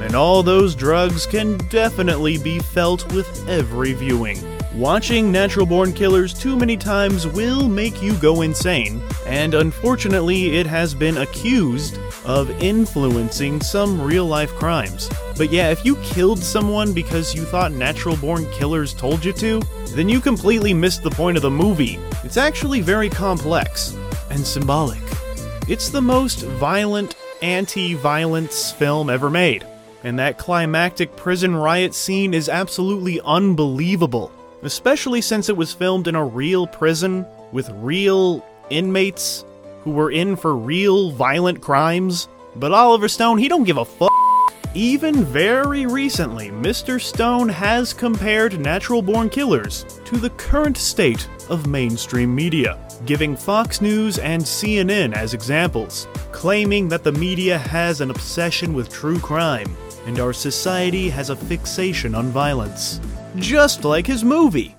And 0.00 0.14
all 0.14 0.42
those 0.42 0.74
drugs 0.74 1.26
can 1.26 1.56
definitely 1.70 2.36
be 2.36 2.58
felt 2.58 3.10
with 3.12 3.48
every 3.48 3.94
viewing. 3.94 4.38
Watching 4.74 5.32
Natural 5.32 5.64
Born 5.64 5.92
Killers 5.92 6.34
too 6.34 6.56
many 6.56 6.76
times 6.76 7.26
will 7.26 7.68
make 7.68 8.02
you 8.02 8.12
go 8.18 8.42
insane, 8.42 9.00
and 9.24 9.54
unfortunately, 9.54 10.56
it 10.56 10.66
has 10.66 10.94
been 10.94 11.18
accused 11.18 11.98
of 12.24 12.50
influencing 12.62 13.60
some 13.60 14.02
real 14.02 14.26
life 14.26 14.50
crimes. 14.56 15.08
But 15.36 15.50
yeah, 15.50 15.70
if 15.70 15.84
you 15.84 15.96
killed 15.96 16.38
someone 16.38 16.92
because 16.92 17.34
you 17.34 17.44
thought 17.44 17.72
Natural 17.72 18.16
Born 18.16 18.50
Killers 18.52 18.94
told 18.94 19.24
you 19.24 19.32
to, 19.34 19.60
then 19.88 20.08
you 20.08 20.20
completely 20.20 20.72
missed 20.72 21.02
the 21.02 21.10
point 21.10 21.36
of 21.36 21.42
the 21.42 21.50
movie. 21.50 21.98
It's 22.22 22.36
actually 22.36 22.80
very 22.80 23.08
complex 23.08 23.96
and 24.30 24.46
symbolic. 24.46 25.02
It's 25.68 25.88
the 25.88 26.02
most 26.02 26.42
violent 26.42 27.16
anti 27.42 27.94
violence 27.94 28.70
film 28.70 29.10
ever 29.10 29.30
made, 29.30 29.66
and 30.02 30.18
that 30.18 30.38
climactic 30.38 31.16
prison 31.16 31.56
riot 31.56 31.94
scene 31.94 32.32
is 32.34 32.48
absolutely 32.48 33.20
unbelievable 33.22 34.30
especially 34.64 35.20
since 35.20 35.48
it 35.48 35.56
was 35.56 35.72
filmed 35.72 36.08
in 36.08 36.14
a 36.14 36.24
real 36.24 36.66
prison 36.66 37.24
with 37.52 37.70
real 37.74 38.44
inmates 38.70 39.44
who 39.82 39.90
were 39.90 40.10
in 40.10 40.34
for 40.34 40.56
real 40.56 41.10
violent 41.10 41.60
crimes. 41.60 42.28
But 42.56 42.72
Oliver 42.72 43.08
Stone, 43.08 43.38
he 43.38 43.48
don't 43.48 43.64
give 43.64 43.76
a 43.76 43.84
fuck. 43.84 44.13
Even 44.76 45.24
very 45.24 45.86
recently, 45.86 46.50
Mr. 46.50 47.00
Stone 47.00 47.48
has 47.48 47.92
compared 47.92 48.58
Natural 48.58 49.02
Born 49.02 49.30
Killers 49.30 49.84
to 50.04 50.16
the 50.16 50.30
current 50.30 50.76
state 50.76 51.28
of 51.48 51.68
mainstream 51.68 52.34
media, 52.34 52.76
giving 53.06 53.36
Fox 53.36 53.80
News 53.80 54.18
and 54.18 54.42
CNN 54.42 55.14
as 55.14 55.32
examples, 55.32 56.08
claiming 56.32 56.88
that 56.88 57.04
the 57.04 57.12
media 57.12 57.56
has 57.56 58.00
an 58.00 58.10
obsession 58.10 58.74
with 58.74 58.90
true 58.90 59.20
crime 59.20 59.76
and 60.06 60.18
our 60.18 60.32
society 60.32 61.08
has 61.08 61.30
a 61.30 61.36
fixation 61.36 62.14
on 62.14 62.26
violence 62.30 63.00
just 63.36 63.84
like 63.84 64.06
his 64.06 64.24
movie. 64.24 64.76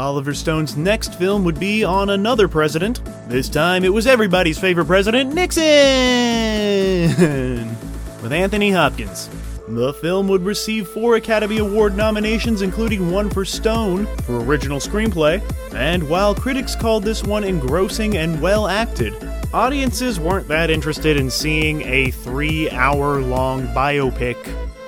Oliver 0.00 0.32
Stone's 0.32 0.78
next 0.78 1.16
film 1.16 1.44
would 1.44 1.60
be 1.60 1.84
on 1.84 2.08
another 2.08 2.48
president. 2.48 3.02
This 3.28 3.50
time 3.50 3.84
it 3.84 3.92
was 3.92 4.06
everybody's 4.06 4.58
favorite 4.58 4.86
president, 4.86 5.34
Nixon! 5.34 5.60
With 8.22 8.32
Anthony 8.32 8.70
Hopkins. 8.70 9.28
The 9.68 9.92
film 9.92 10.26
would 10.28 10.42
receive 10.42 10.88
four 10.88 11.16
Academy 11.16 11.58
Award 11.58 11.98
nominations, 11.98 12.62
including 12.62 13.10
one 13.10 13.28
for 13.28 13.44
Stone 13.44 14.06
for 14.22 14.40
original 14.40 14.80
screenplay. 14.80 15.42
And 15.74 16.08
while 16.08 16.34
critics 16.34 16.74
called 16.74 17.04
this 17.04 17.22
one 17.22 17.44
engrossing 17.44 18.16
and 18.16 18.40
well 18.40 18.68
acted, 18.68 19.12
audiences 19.52 20.18
weren't 20.18 20.48
that 20.48 20.70
interested 20.70 21.18
in 21.18 21.28
seeing 21.28 21.82
a 21.82 22.10
three 22.10 22.70
hour 22.70 23.20
long 23.20 23.66
biopic 23.68 24.38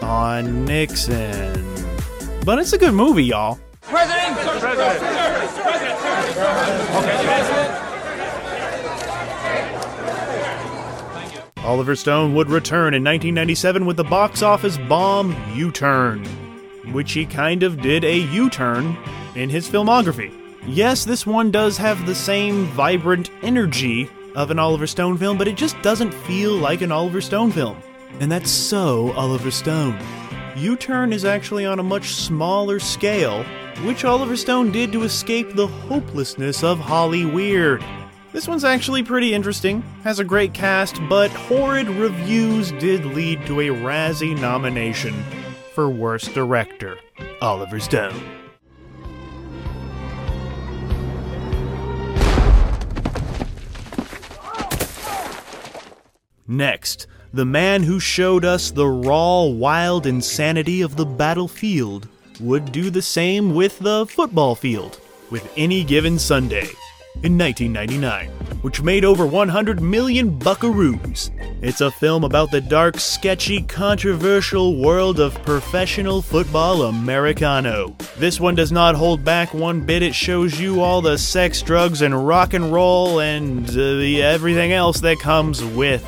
on 0.03 0.65
Nixon. 0.65 1.67
But 2.47 2.59
it's 2.59 2.73
a 2.73 2.79
good 2.79 2.95
movie, 2.95 3.25
y'all. 3.25 3.59
President! 3.83 4.37
President! 4.61 5.03
Oliver 11.65 11.95
Stone 11.95 12.35
would 12.35 12.49
return 12.49 12.95
in 12.95 13.05
1997 13.05 13.87
with 13.87 13.97
the 13.97 14.05
box 14.05 14.43
office 14.43 14.79
bomb 14.79 15.37
U 15.55 15.71
Turn, 15.71 16.25
which 16.93 17.13
he 17.13 17.25
kind 17.25 17.63
of 17.63 17.81
did 17.81 18.05
a 18.05 18.19
U 18.19 18.51
turn 18.51 18.97
in 19.37 19.49
his 19.49 19.69
filmography. 19.69 20.33
Yes, 20.67 21.05
this 21.05 21.27
one 21.27 21.51
does 21.51 21.77
have 21.77 22.05
the 22.07 22.15
same 22.15 22.67
vibrant 22.67 23.31
energy 23.43 24.09
of 24.35 24.51
an 24.51 24.59
Oliver 24.59 24.87
Stone 24.87 25.19
film, 25.19 25.39
but 25.39 25.49
it 25.49 25.57
just 25.57 25.81
doesn't 25.83 26.13
feel 26.13 26.53
like 26.53 26.81
an 26.83 26.93
Oliver 26.93 27.21
Stone 27.21 27.53
film. 27.53 27.77
And 28.21 28.31
that's 28.31 28.51
so 28.51 29.13
Oliver 29.13 29.51
Stone. 29.51 29.99
U 30.57 30.77
Turn 30.77 31.13
is 31.13 31.25
actually 31.25 31.65
on 31.65 31.79
a 31.79 31.83
much 31.85 32.15
smaller 32.15 32.79
scale, 32.79 33.45
which 33.79 34.05
Oliver 34.05 34.37
Stone 34.37 34.73
did 34.73 34.93
to 34.93 35.03
escape 35.03 35.55
the 35.55 35.67
hopelessness 35.67 36.63
of 36.63 36.79
Holly 36.79 37.25
Weird. 37.25 37.85
This 38.33 38.49
one's 38.49 38.65
actually 38.65 39.03
pretty 39.03 39.35
interesting, 39.35 39.83
has 40.05 40.19
a 40.19 40.25
great 40.25 40.55
cast, 40.55 40.97
but 41.09 41.31
horrid 41.31 41.89
reviews 41.89 42.73
did 42.73 43.05
lead 43.05 43.45
to 43.47 43.61
a 43.61 43.69
Razzie 43.69 44.41
nomination 44.41 45.23
for 45.75 45.91
Worst 45.91 46.33
Director, 46.33 46.97
Oliver 47.41 47.81
Stone. 47.81 48.23
Next, 56.47 57.07
the 57.33 57.47
man 57.47 57.83
who 57.83 57.99
showed 57.99 58.45
us 58.45 58.71
the 58.71 58.87
raw, 58.87 59.45
wild 59.45 60.07
insanity 60.07 60.83
of 60.83 60.97
the 60.97 61.07
battlefield 61.07 62.09
would 62.41 62.73
do 62.73 62.91
the 62.91 63.03
same 63.03 63.55
with 63.55 63.79
the 63.79 64.07
football 64.07 64.55
field, 64.55 65.01
with 65.31 65.53
any 65.57 65.85
given 65.85 66.19
Sunday 66.19 66.69
in 67.23 67.39
1999, 67.39 68.29
which 68.63 68.83
made 68.83 69.05
over 69.05 69.27
100 69.27 69.81
million 69.81 70.39
buckaroos. 70.39 71.31
It's 71.63 71.81
a 71.81 71.91
film 71.91 72.25
about 72.25 72.51
the 72.51 72.61
dark, 72.61 72.99
sketchy, 72.99 73.63
controversial 73.63 74.77
world 74.77 75.21
of 75.21 75.41
professional 75.43 76.23
football 76.23 76.83
Americano. 76.83 77.97
This 78.17 78.41
one 78.41 78.55
does 78.55 78.73
not 78.73 78.95
hold 78.95 79.25
back 79.25 79.55
one 79.55 79.83
bit, 79.83 80.03
it 80.03 80.15
shows 80.15 80.59
you 80.59 80.81
all 80.81 81.03
the 81.03 81.19
sex, 81.19 81.63
drugs, 81.63 82.03
and 82.03 82.27
rock 82.27 82.55
and 82.55 82.73
roll 82.73 83.21
and 83.21 83.69
uh, 83.71 83.81
everything 83.81 84.73
else 84.73 85.01
that 85.01 85.21
comes 85.21 85.63
with 85.63 86.05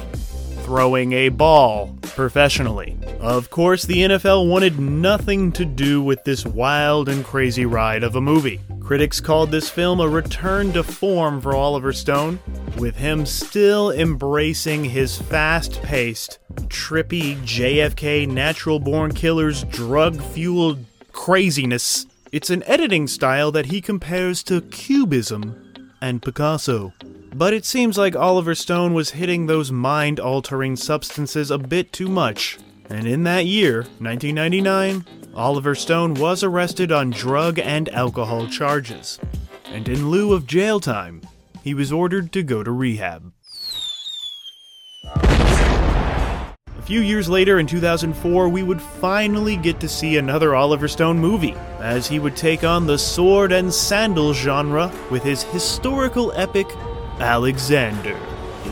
throwing 0.65 1.13
a 1.13 1.29
ball 1.29 1.95
professionally. 2.01 2.97
Of 3.21 3.51
course, 3.51 3.85
the 3.85 3.99
NFL 3.99 4.49
wanted 4.49 4.81
nothing 4.81 5.53
to 5.53 5.65
do 5.67 6.03
with 6.03 6.25
this 6.25 6.47
wild 6.47 7.11
and 7.11 7.23
crazy 7.23 7.67
ride 7.67 8.03
of 8.03 8.17
a 8.17 8.21
movie. 8.21 8.61
Critics 8.81 9.21
called 9.21 9.51
this 9.51 9.69
film 9.69 10.01
a 10.01 10.09
return 10.09 10.73
to 10.73 10.83
form 10.83 11.43
for 11.43 11.55
Oliver 11.55 11.93
Stone, 11.93 12.39
with 12.79 12.97
him 12.97 13.27
still 13.27 13.91
embracing 13.91 14.85
his 14.85 15.19
fast 15.19 15.83
paced, 15.83 16.39
trippy 16.69 17.37
JFK 17.43 18.27
natural 18.27 18.81
born 18.81 19.13
killers 19.13 19.65
drug 19.65 20.21
fueled 20.21 20.83
craziness. 21.13 22.07
It's 22.33 22.51
an 22.51 22.63
editing 22.65 23.07
style 23.07 23.53
that 23.53 23.67
he 23.67 23.83
compares 23.83 24.43
to 24.45 24.63
Cubism 24.63 25.55
and 26.01 26.23
Picasso. 26.23 26.95
But 27.37 27.53
it 27.53 27.65
seems 27.65 27.99
like 27.99 28.15
Oliver 28.15 28.55
Stone 28.55 28.95
was 28.95 29.11
hitting 29.11 29.47
those 29.47 29.73
mind 29.73 30.21
altering 30.21 30.77
substances 30.77 31.51
a 31.51 31.59
bit 31.59 31.93
too 31.93 32.07
much. 32.07 32.59
And 32.89 33.09
in 33.09 33.25
that 33.25 33.45
year, 33.45 33.79
1999, 33.99 35.05
Oliver 35.35 35.75
Stone 35.75 36.15
was 36.15 36.45
arrested 36.45 36.93
on 36.93 37.11
drug 37.11 37.59
and 37.59 37.89
alcohol 37.89 38.47
charges. 38.47 39.19
And 39.65 39.89
in 39.89 40.11
lieu 40.11 40.33
of 40.33 40.47
jail 40.47 40.79
time, 40.79 41.23
he 41.61 41.75
was 41.75 41.91
ordered 41.91 42.31
to 42.35 42.45
go 42.45 42.63
to 42.63 42.71
rehab. 42.71 43.33
A 45.05 46.83
few 46.87 47.01
years 47.01 47.29
later, 47.29 47.59
in 47.59 47.67
2004, 47.67 48.49
we 48.49 48.63
would 48.63 48.81
finally 48.81 49.57
get 49.57 49.81
to 49.81 49.89
see 49.89 50.19
another 50.19 50.55
Oliver 50.55 50.87
Stone 50.87 51.19
movie, 51.19 51.57
as 51.81 52.07
he 52.07 52.21
would 52.21 52.37
take 52.37 52.63
on 52.63 52.87
the 52.87 52.99
sword 52.99 53.51
and 53.51 53.75
sandal 53.75 54.35
genre 54.35 54.93
with 55.11 55.25
his 55.25 55.43
historical 55.43 56.31
epic, 56.37 56.69
Alexander. 57.21 58.19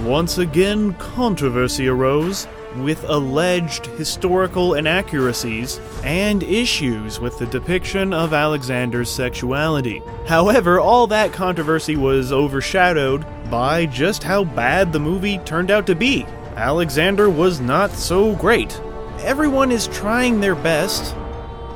Once 0.01 0.39
again, 0.39 0.95
controversy 0.95 1.87
arose 1.87 2.49
with 2.77 3.05
alleged 3.05 3.87
historical 3.87 4.75
inaccuracies 4.75 5.79
and 6.03 6.43
issues 6.43 7.21
with 7.21 7.39
the 7.39 7.47
depiction 7.47 8.13
of 8.13 8.33
Alexander's 8.33 9.11
sexuality. 9.11 10.03
However, 10.27 10.81
all 10.81 11.07
that 11.09 11.33
controversy 11.33 11.97
was 11.97 12.33
overshadowed 12.33 13.25
by 13.51 13.87
just 13.87 14.23
how 14.23 14.45
bad 14.45 14.93
the 14.93 14.99
movie 14.99 15.39
turned 15.39 15.71
out 15.71 15.87
to 15.87 15.95
be. 15.95 16.25
Alexander 16.57 17.29
was 17.31 17.61
not 17.61 17.91
so 17.93 18.35
great. 18.37 18.81
Everyone 19.21 19.71
is 19.71 19.87
trying 19.89 20.41
their 20.41 20.57
best, 20.57 21.15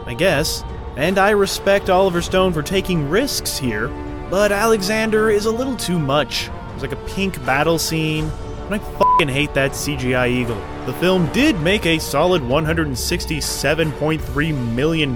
I 0.06 0.14
guess, 0.14 0.64
and 0.96 1.18
I 1.18 1.30
respect 1.30 1.90
Oliver 1.90 2.23
Stone 2.23 2.54
for 2.54 2.62
taking 2.62 3.08
risks 3.08 3.58
here, 3.58 3.88
but 4.30 4.50
Alexander 4.50 5.30
is 5.30 5.44
a 5.44 5.52
little 5.52 5.76
too 5.76 5.99
much. 5.99 6.50
There's 6.76 6.90
like 6.90 7.00
a 7.00 7.04
pink 7.14 7.42
battle 7.47 7.78
scene, 7.78 8.30
and 8.66 8.75
I 8.75 8.78
fucking 8.78 9.28
hate 9.28 9.54
that 9.54 9.71
CGI 9.71 10.28
eagle. 10.28 10.61
The 10.85 10.92
film 10.95 11.33
did 11.33 11.59
make 11.61 11.87
a 11.87 11.99
solid 11.99 12.42
$167.3 12.42 14.75
million, 14.75 15.14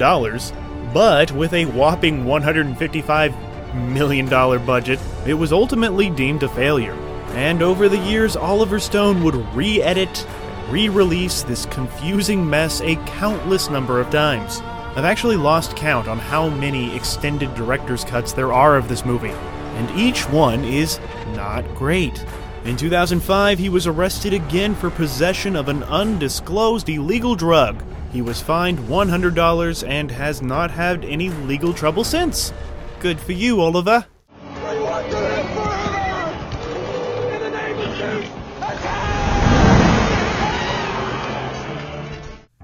but 0.95 1.33
with 1.33 1.53
a 1.53 1.67
whopping 1.67 2.25
$155 2.25 3.85
million 3.93 4.27
budget, 4.65 4.99
it 5.27 5.35
was 5.35 5.53
ultimately 5.53 6.09
deemed 6.09 6.45
a 6.45 6.49
failure. 6.49 6.95
And 7.35 7.63
over 7.63 7.91
the 7.91 7.99
years, 7.99 8.37
Oliver 8.37 8.81
Stone 8.81 9.23
would 9.23 9.37
re 9.55 9.83
edit 9.83 10.27
and 10.27 10.73
re 10.73 10.89
release 10.89 11.43
this 11.43 11.67
confusing 11.67 12.49
mess 12.49 12.81
a 12.81 12.97
countless 13.05 13.69
number 13.69 14.01
of 14.01 14.09
times. 14.09 14.63
I've 14.97 15.05
actually 15.05 15.37
lost 15.37 15.77
count 15.77 16.09
on 16.09 16.19
how 16.19 16.49
many 16.49 16.97
extended 16.97 17.55
director's 17.55 18.03
cuts 18.03 18.33
there 18.33 18.53
are 18.53 18.77
of 18.77 18.89
this 18.89 19.05
movie, 19.05 19.35
and 19.81 19.99
each 19.99 20.29
one 20.29 20.63
is 20.63 21.01
not 21.35 21.65
great. 21.75 22.23
In 22.67 22.77
2005, 22.77 23.59
he 23.59 23.71
was 23.71 23.87
arrested 23.87 24.35
again 24.35 24.75
for 24.75 24.91
possession 24.91 25.57
of 25.57 25.69
an 25.69 25.83
undisclosed 25.85 26.91
illegal 26.91 27.35
drug. 27.35 27.83
He 28.13 28.21
was 28.21 28.43
fined 28.43 28.79
$100 28.81 29.89
and 29.89 30.11
has 30.11 30.43
not 30.43 30.71
had 30.71 31.03
any 31.07 31.31
legal 31.31 31.73
trouble 31.73 32.05
since. 32.05 32.53
Good 32.99 33.19
for 33.19 33.33
you, 33.33 33.63
Oliver. 33.63 34.05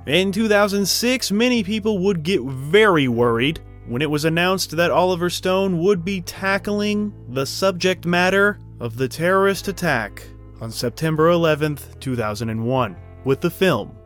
In 0.07 0.33
2006, 0.33 1.33
many 1.33 1.65
people 1.65 1.99
would 2.01 2.23
get 2.23 2.43
very 2.43 3.09
worried 3.09 3.61
when 3.89 4.03
it 4.03 4.11
was 4.11 4.25
announced 4.25 4.77
that 4.77 4.91
Oliver 4.91 5.31
Stone 5.31 5.79
would 5.79 6.05
be 6.05 6.21
tackling 6.21 7.13
the 7.29 7.47
subject 7.47 8.05
matter 8.05 8.59
of 8.81 8.97
the 8.97 9.09
terrorist 9.09 9.69
attack 9.69 10.23
on 10.61 10.71
September 10.71 11.31
11, 11.31 11.79
2001, 12.01 12.97
with 13.25 13.41
the 13.41 13.51
film 13.51 13.97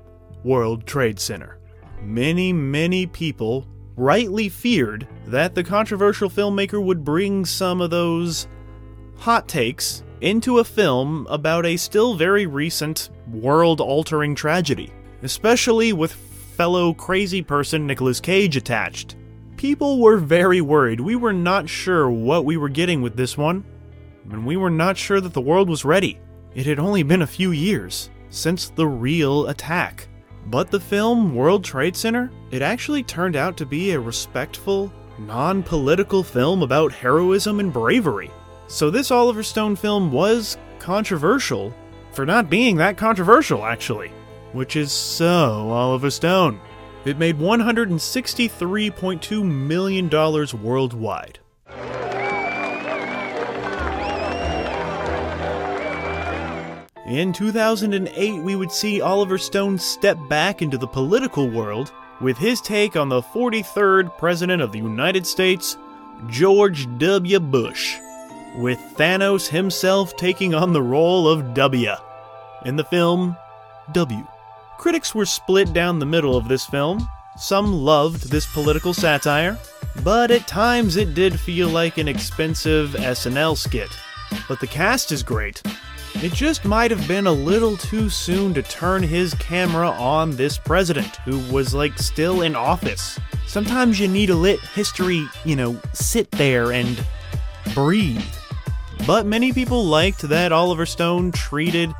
World 0.45 0.87
Trade 0.87 1.19
Center. 1.19 1.59
Many, 2.03 2.53
many 2.53 3.07
people 3.07 3.67
rightly 3.97 4.49
feared 4.49 5.07
that 5.27 5.55
the 5.55 5.65
controversial 5.65 6.31
filmmaker 6.31 6.83
would 6.83 7.05
bring 7.05 7.45
some 7.45 7.81
of 7.81 7.91
those 7.91 8.49
hot 9.17 9.49
takes 9.49 10.03
into 10.21 10.59
a 10.59 10.65
film 10.65 11.27
about 11.29 11.67
a 11.67 11.77
still 11.77 12.15
very 12.15 12.47
recent 12.47 13.11
world 13.31 13.81
altering 13.81 14.35
tragedy, 14.35 14.93
especially 15.23 15.93
with 15.93 16.13
fellow 16.13 16.93
crazy 16.93 17.43
person 17.43 17.87
Nicolas 17.87 18.21
Cage 18.21 18.57
attached. 18.57 19.17
People 19.61 19.99
were 19.99 20.17
very 20.17 20.63
worried. 20.63 21.01
We 21.01 21.17
were 21.17 21.35
not 21.35 21.69
sure 21.69 22.11
what 22.11 22.47
we 22.47 22.57
were 22.57 22.71
getting 22.71 23.03
with 23.03 23.15
this 23.15 23.37
one, 23.37 23.63
and 24.31 24.47
we 24.47 24.57
were 24.57 24.71
not 24.71 24.97
sure 24.97 25.21
that 25.21 25.35
the 25.35 25.41
world 25.43 25.69
was 25.69 25.85
ready. 25.85 26.19
It 26.55 26.65
had 26.65 26.79
only 26.79 27.03
been 27.03 27.21
a 27.21 27.27
few 27.27 27.51
years 27.51 28.09
since 28.31 28.71
the 28.71 28.87
real 28.87 29.49
attack. 29.49 30.09
But 30.47 30.71
the 30.71 30.81
film 30.81 31.35
World 31.35 31.63
Trade 31.63 31.95
Center, 31.95 32.31
it 32.51 32.63
actually 32.63 33.03
turned 33.03 33.37
out 33.37 33.59
to 33.59 33.67
be 33.67 33.91
a 33.91 34.01
respectful, 34.01 34.91
non 35.19 35.63
political 35.63 36.23
film 36.23 36.63
about 36.63 36.91
heroism 36.91 37.61
and 37.61 37.71
bravery. 37.71 38.31
So 38.67 38.89
this 38.89 39.11
Oliver 39.11 39.43
Stone 39.43 39.77
film 39.77 40.11
was 40.11 40.57
controversial 40.79 41.75
for 42.13 42.25
not 42.25 42.49
being 42.49 42.77
that 42.77 42.97
controversial, 42.97 43.67
actually, 43.67 44.09
which 44.53 44.75
is 44.75 44.91
so 44.91 45.69
Oliver 45.71 46.09
Stone. 46.09 46.59
It 47.05 47.19
made 47.19 47.39
$163.2 47.39 49.45
million 49.45 50.09
worldwide. 50.63 51.39
In 57.07 57.33
2008, 57.33 58.43
we 58.43 58.55
would 58.55 58.71
see 58.71 59.01
Oliver 59.01 59.39
Stone 59.39 59.79
step 59.79 60.17
back 60.29 60.63
into 60.63 60.79
the 60.79 60.87
political 60.87 61.49
world 61.49 61.91
with 62.21 62.39
his 62.39 62.61
take 62.61 62.95
on 62.97 63.09
the 63.09 63.23
43rd 63.23 64.17
President 64.19 64.63
of 64.63 64.71
the 64.71 64.79
United 64.79 65.27
States, 65.27 65.77
George 66.29 66.87
W. 66.99 67.41
Bush, 67.41 67.97
with 68.59 68.79
Thanos 68.97 69.49
himself 69.49 70.17
taking 70.17 70.55
on 70.55 70.73
the 70.73 70.83
role 70.83 71.27
of 71.27 71.53
W 71.55 71.95
in 72.67 72.77
the 72.77 72.85
film 72.85 73.37
W. 73.93 74.25
Critics 74.81 75.15
were 75.15 75.27
split 75.27 75.75
down 75.75 75.99
the 75.99 76.07
middle 76.07 76.39
of 76.39 76.49
this 76.49 76.65
film. 76.65 77.07
Some 77.37 77.71
loved 77.71 78.31
this 78.31 78.47
political 78.47 78.95
satire, 78.95 79.59
but 80.03 80.31
at 80.31 80.49
times 80.49 80.97
it 80.97 81.13
did 81.13 81.39
feel 81.39 81.69
like 81.69 81.99
an 81.99 82.09
expensive 82.09 82.93
SNL 82.93 83.59
skit. 83.59 83.91
But 84.49 84.59
the 84.59 84.67
cast 84.67 85.13
is 85.13 85.23
great. 85.23 85.63
It 86.23 86.33
just 86.33 86.65
might 86.65 86.91
have 86.91 87.07
been 87.07 87.27
a 87.27 87.31
little 87.33 87.77
too 87.77 88.09
soon 88.09 88.55
to 88.55 88.63
turn 88.63 89.03
his 89.03 89.35
camera 89.35 89.91
on 89.91 90.31
this 90.31 90.57
president, 90.57 91.17
who 91.27 91.39
was 91.53 91.75
like 91.75 91.99
still 91.99 92.41
in 92.41 92.57
office. 92.57 93.21
Sometimes 93.47 94.01
you 94.01 94.09
need 94.09 94.29
to 94.29 94.35
let 94.35 94.61
history, 94.61 95.27
you 95.45 95.57
know, 95.57 95.79
sit 95.93 96.31
there 96.31 96.73
and 96.73 97.05
breathe. 97.75 98.25
But 99.07 99.27
many 99.27 99.53
people 99.53 99.85
liked 99.85 100.23
that 100.23 100.53
Oliver 100.53 100.87
Stone 100.87 101.33
treated 101.33 101.93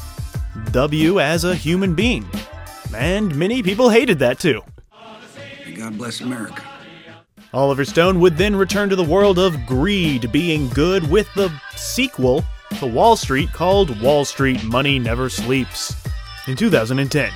W 0.71 1.21
as 1.21 1.45
a 1.45 1.55
human 1.55 1.95
being. 1.95 2.27
And 2.95 3.35
many 3.37 3.63
people 3.63 3.91
hated 3.91 4.19
that 4.19 4.39
too. 4.39 4.63
God 5.75 5.97
bless 5.97 6.21
America. 6.21 6.63
Oliver 7.53 7.85
Stone 7.85 8.21
would 8.21 8.37
then 8.37 8.55
return 8.55 8.89
to 8.91 8.97
the 8.97 9.03
world 9.03 9.37
of 9.39 9.67
greed, 9.67 10.31
being 10.31 10.69
good 10.69 11.11
with 11.11 11.33
the 11.35 11.53
sequel 11.75 12.45
to 12.79 12.87
Wall 12.87 13.17
Street 13.17 13.53
called 13.53 14.01
Wall 14.01 14.25
Street 14.25 14.63
Money 14.63 15.01
Never 15.01 15.29
Sleeps 15.29 15.97
in 16.47 16.55
2010. 16.57 17.33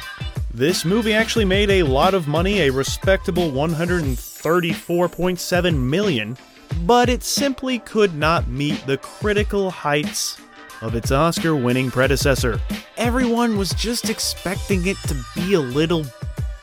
This 0.53 0.85
movie 0.85 1.13
actually 1.13 1.47
made 1.47 1.71
a 1.71 1.83
lot 1.83 2.15
of 2.15 2.29
money, 2.29 2.61
a 2.61 2.71
respectable 2.71 3.51
134.7 3.51 5.77
million, 5.77 6.39
but 6.83 7.09
it 7.09 7.25
simply 7.25 7.81
could 7.81 8.15
not 8.15 8.47
meet 8.47 8.87
the 8.87 8.99
critical 8.99 9.73
heights 9.73 10.39
of 10.81 10.95
its 10.95 11.11
Oscar 11.11 11.57
winning 11.57 11.91
predecessor. 11.91 12.61
Everyone 12.97 13.57
was 13.57 13.75
just 13.75 14.11
expecting 14.11 14.87
it 14.87 14.97
to 15.09 15.17
be 15.35 15.55
a 15.55 15.61
little 15.61 16.05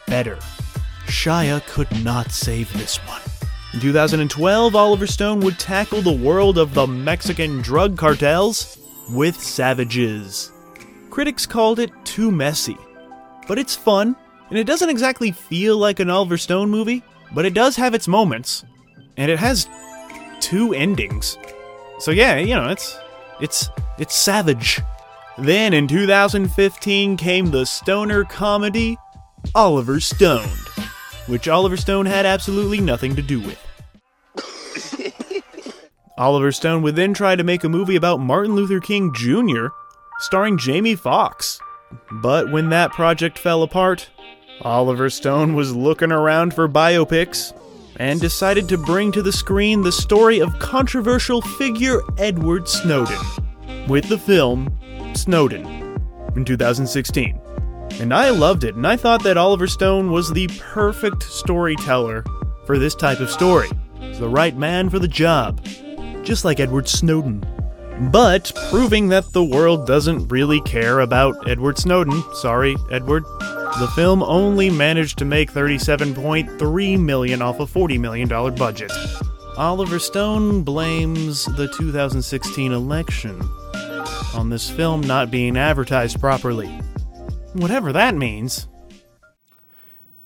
better. 0.07 0.37
Shia 1.07 1.65
could 1.67 1.91
not 2.03 2.31
save 2.31 2.71
this 2.73 2.97
one. 3.07 3.21
In 3.73 3.79
2012, 3.79 4.75
Oliver 4.75 5.07
Stone 5.07 5.39
would 5.41 5.57
tackle 5.57 6.01
the 6.01 6.11
world 6.11 6.57
of 6.57 6.73
the 6.73 6.85
Mexican 6.85 7.61
drug 7.61 7.97
cartels 7.97 8.77
with 9.09 9.41
Savages. 9.41 10.51
Critics 11.09 11.45
called 11.45 11.79
it 11.79 11.91
too 12.03 12.31
messy, 12.31 12.77
but 13.47 13.57
it's 13.57 13.75
fun, 13.75 14.15
and 14.49 14.57
it 14.57 14.65
doesn't 14.65 14.89
exactly 14.89 15.31
feel 15.31 15.77
like 15.77 15.99
an 15.99 16.09
Oliver 16.09 16.37
Stone 16.37 16.69
movie, 16.69 17.03
but 17.33 17.45
it 17.45 17.53
does 17.53 17.75
have 17.77 17.93
its 17.93 18.07
moments, 18.07 18.65
and 19.17 19.31
it 19.31 19.39
has 19.39 19.67
two 20.41 20.73
endings. 20.73 21.37
So 21.99 22.11
yeah, 22.11 22.37
you 22.37 22.55
know, 22.55 22.69
it's 22.69 22.97
it's 23.39 23.69
it's 24.01 24.15
savage. 24.15 24.81
Then 25.37 25.73
in 25.73 25.87
2015 25.87 27.15
came 27.15 27.51
the 27.51 27.65
stoner 27.65 28.25
comedy 28.25 28.97
Oliver 29.55 30.01
Stoned 30.01 30.61
which 31.27 31.47
Oliver 31.47 31.77
Stone 31.77 32.07
had 32.07 32.25
absolutely 32.25 32.81
nothing 32.81 33.15
to 33.15 33.21
do 33.21 33.39
with. 33.39 35.13
Oliver 36.17 36.51
Stone 36.51 36.81
would 36.81 36.95
then 36.95 37.13
try 37.13 37.35
to 37.35 37.43
make 37.43 37.63
a 37.63 37.69
movie 37.69 37.95
about 37.95 38.19
Martin 38.19 38.53
Luther 38.55 38.79
King 38.79 39.13
Jr., 39.13 39.67
starring 40.19 40.57
Jamie 40.57 40.95
Foxx. 40.95 41.59
But 42.11 42.51
when 42.51 42.69
that 42.69 42.91
project 42.91 43.39
fell 43.39 43.63
apart, 43.63 44.09
Oliver 44.61 45.09
Stone 45.09 45.55
was 45.55 45.75
looking 45.75 46.11
around 46.11 46.53
for 46.53 46.67
biopics, 46.67 47.57
and 47.97 48.19
decided 48.19 48.67
to 48.69 48.77
bring 48.77 49.11
to 49.11 49.21
the 49.21 49.31
screen 49.31 49.81
the 49.81 49.91
story 49.91 50.39
of 50.39 50.57
controversial 50.59 51.41
figure 51.41 52.01
Edward 52.17 52.67
Snowden 52.67 53.17
with 53.91 54.07
the 54.07 54.17
film 54.17 54.73
Snowden 55.13 55.65
in 56.37 56.45
2016. 56.45 57.37
And 57.99 58.13
I 58.13 58.29
loved 58.29 58.63
it, 58.63 58.75
and 58.75 58.87
I 58.87 58.95
thought 58.95 59.21
that 59.23 59.35
Oliver 59.35 59.67
Stone 59.67 60.13
was 60.13 60.31
the 60.31 60.47
perfect 60.59 61.23
storyteller 61.23 62.23
for 62.65 62.79
this 62.79 62.95
type 62.95 63.19
of 63.19 63.29
story. 63.29 63.67
He's 63.99 64.17
the 64.17 64.29
right 64.29 64.55
man 64.55 64.89
for 64.89 64.97
the 64.97 65.09
job, 65.09 65.61
just 66.23 66.45
like 66.45 66.61
Edward 66.61 66.87
Snowden. 66.87 67.45
But 68.13 68.53
proving 68.69 69.09
that 69.09 69.33
the 69.33 69.43
world 69.43 69.85
doesn't 69.85 70.29
really 70.29 70.61
care 70.61 71.01
about 71.01 71.49
Edward 71.49 71.77
Snowden, 71.77 72.23
sorry, 72.35 72.77
Edward, 72.91 73.25
the 73.77 73.91
film 73.93 74.23
only 74.23 74.69
managed 74.69 75.17
to 75.17 75.25
make 75.25 75.51
37.3 75.51 76.97
million 76.97 77.41
off 77.41 77.59
a 77.59 77.67
40 77.67 77.97
million 77.97 78.29
dollar 78.29 78.51
budget. 78.51 78.91
Oliver 79.57 79.99
Stone 79.99 80.63
blames 80.63 81.43
the 81.57 81.67
2016 81.67 82.71
election 82.71 83.37
on 84.33 84.49
this 84.49 84.69
film 84.69 85.01
not 85.01 85.31
being 85.31 85.57
advertised 85.57 86.19
properly. 86.19 86.67
Whatever 87.53 87.91
that 87.93 88.15
means. 88.15 88.67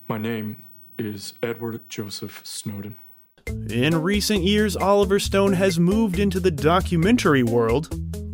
My 0.07 0.17
name 0.17 0.65
is 0.97 1.33
Edward 1.41 1.89
Joseph 1.89 2.41
Snowden. 2.43 2.95
In 3.69 4.01
recent 4.01 4.43
years, 4.43 4.75
Oliver 4.75 5.19
Stone 5.19 5.53
has 5.53 5.79
moved 5.79 6.19
into 6.19 6.39
the 6.39 6.51
documentary 6.51 7.43
world 7.43 7.89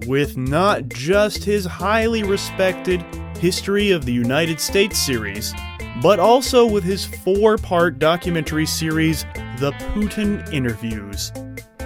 with 0.07 0.37
not 0.37 0.87
just 0.89 1.43
his 1.43 1.65
highly 1.65 2.23
respected 2.23 3.03
History 3.37 3.91
of 3.91 4.05
the 4.05 4.13
United 4.13 4.59
States 4.59 4.99
series, 4.99 5.53
but 6.01 6.19
also 6.19 6.65
with 6.65 6.83
his 6.83 7.05
four 7.05 7.57
part 7.57 7.99
documentary 7.99 8.65
series, 8.65 9.23
The 9.57 9.71
Putin 9.93 10.51
Interviews, 10.53 11.31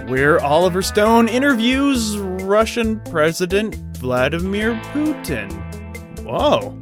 where 0.06 0.40
Oliver 0.44 0.82
Stone 0.82 1.28
interviews 1.28 2.16
Russian 2.46 3.00
President 3.00 3.74
Vladimir 3.98 4.74
Putin. 4.92 5.52
Whoa. 6.24 6.80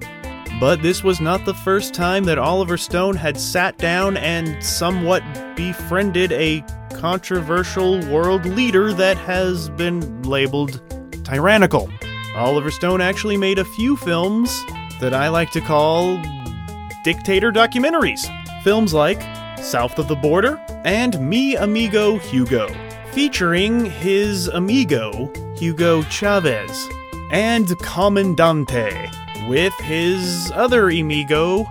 But 0.61 0.83
this 0.83 1.03
was 1.03 1.21
not 1.21 1.45
the 1.45 1.55
first 1.55 1.95
time 1.95 2.25
that 2.25 2.39
Oliver 2.39 2.77
Stone 2.77 3.17
had 3.17 3.39
sat 3.39 3.77
down 3.79 4.17
and 4.17 4.63
somewhat 4.63 5.23
befriended 5.57 6.31
a 6.33 6.65
controversial 6.93 7.99
world 8.09 8.47
leader 8.47 8.93
that 8.93 9.17
has 9.19 9.69
been 9.71 10.23
labeled 10.23 10.81
tyrannical. 11.25 11.91
Oliver 12.37 12.71
Stone 12.71 13.01
actually 13.01 13.37
made 13.37 13.59
a 13.59 13.65
few 13.65 13.97
films 13.97 14.65
that 15.01 15.13
I 15.13 15.29
like 15.29 15.51
to 15.53 15.61
call 15.61 16.23
dictator 17.03 17.51
documentaries. 17.51 18.31
Films 18.63 18.95
like 18.95 19.21
South 19.59 19.99
of 19.99 20.09
the 20.09 20.17
Border 20.17 20.61
and 20.85 21.19
Mi 21.21 21.57
Amigo 21.57 22.19
Hugo, 22.19 22.69
featuring 23.13 23.85
his 23.87 24.49
amigo, 24.49 25.33
Hugo 25.57 26.03
Chavez, 26.03 26.89
and 27.31 27.67
Comandante, 27.79 29.11
with 29.49 29.75
his 29.75 30.51
other 30.55 30.91
amigo, 30.91 31.65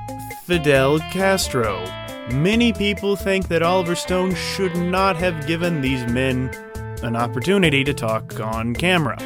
Fidel 0.46 1.00
Castro. 1.12 1.84
Many 2.32 2.72
people 2.72 3.16
think 3.16 3.50
that 3.50 3.62
Oliver 3.62 3.96
Stone 3.96 4.36
should 4.36 4.76
not 4.78 5.16
have 5.18 5.46
given 5.46 5.82
these 5.82 6.06
men 6.08 6.50
an 7.04 7.16
opportunity 7.16 7.84
to 7.84 7.94
talk 7.94 8.40
on 8.40 8.74
camera. 8.74 9.18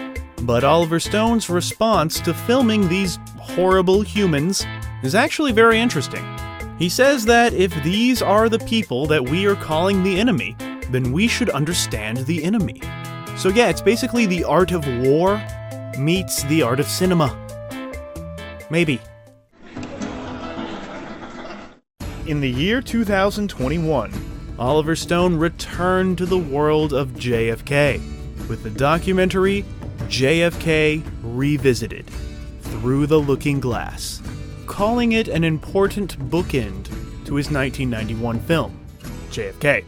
But 0.41 0.63
Oliver 0.63 0.99
Stone's 0.99 1.49
response 1.49 2.19
to 2.21 2.33
filming 2.33 2.87
these 2.87 3.19
horrible 3.37 4.01
humans 4.01 4.65
is 5.03 5.13
actually 5.13 5.51
very 5.51 5.79
interesting. 5.79 6.25
He 6.79 6.89
says 6.89 7.25
that 7.25 7.53
if 7.53 7.73
these 7.83 8.21
are 8.21 8.49
the 8.49 8.59
people 8.59 9.05
that 9.07 9.29
we 9.29 9.45
are 9.45 9.55
calling 9.55 10.03
the 10.03 10.19
enemy, 10.19 10.55
then 10.89 11.11
we 11.11 11.27
should 11.27 11.49
understand 11.49 12.17
the 12.19 12.43
enemy. 12.43 12.81
So, 13.37 13.49
yeah, 13.49 13.69
it's 13.69 13.81
basically 13.81 14.25
the 14.25 14.43
art 14.43 14.71
of 14.71 14.87
war 15.05 15.39
meets 15.99 16.43
the 16.43 16.63
art 16.63 16.79
of 16.79 16.87
cinema. 16.87 17.37
Maybe. 18.71 18.99
In 22.25 22.41
the 22.41 22.49
year 22.49 22.81
2021, 22.81 24.11
Oliver 24.57 24.95
Stone 24.95 25.37
returned 25.37 26.17
to 26.17 26.25
the 26.25 26.37
world 26.37 26.93
of 26.93 27.09
JFK 27.09 27.99
with 28.49 28.63
the 28.63 28.71
documentary 28.71 29.63
JFK 30.07 31.03
Revisited 31.21 32.07
Through 32.61 33.05
the 33.05 33.19
Looking 33.19 33.59
Glass, 33.59 34.21
calling 34.65 35.11
it 35.11 35.27
an 35.27 35.43
important 35.43 36.17
bookend 36.31 36.85
to 37.25 37.35
his 37.35 37.51
1991 37.51 38.39
film, 38.41 38.79
JFK. 39.29 39.85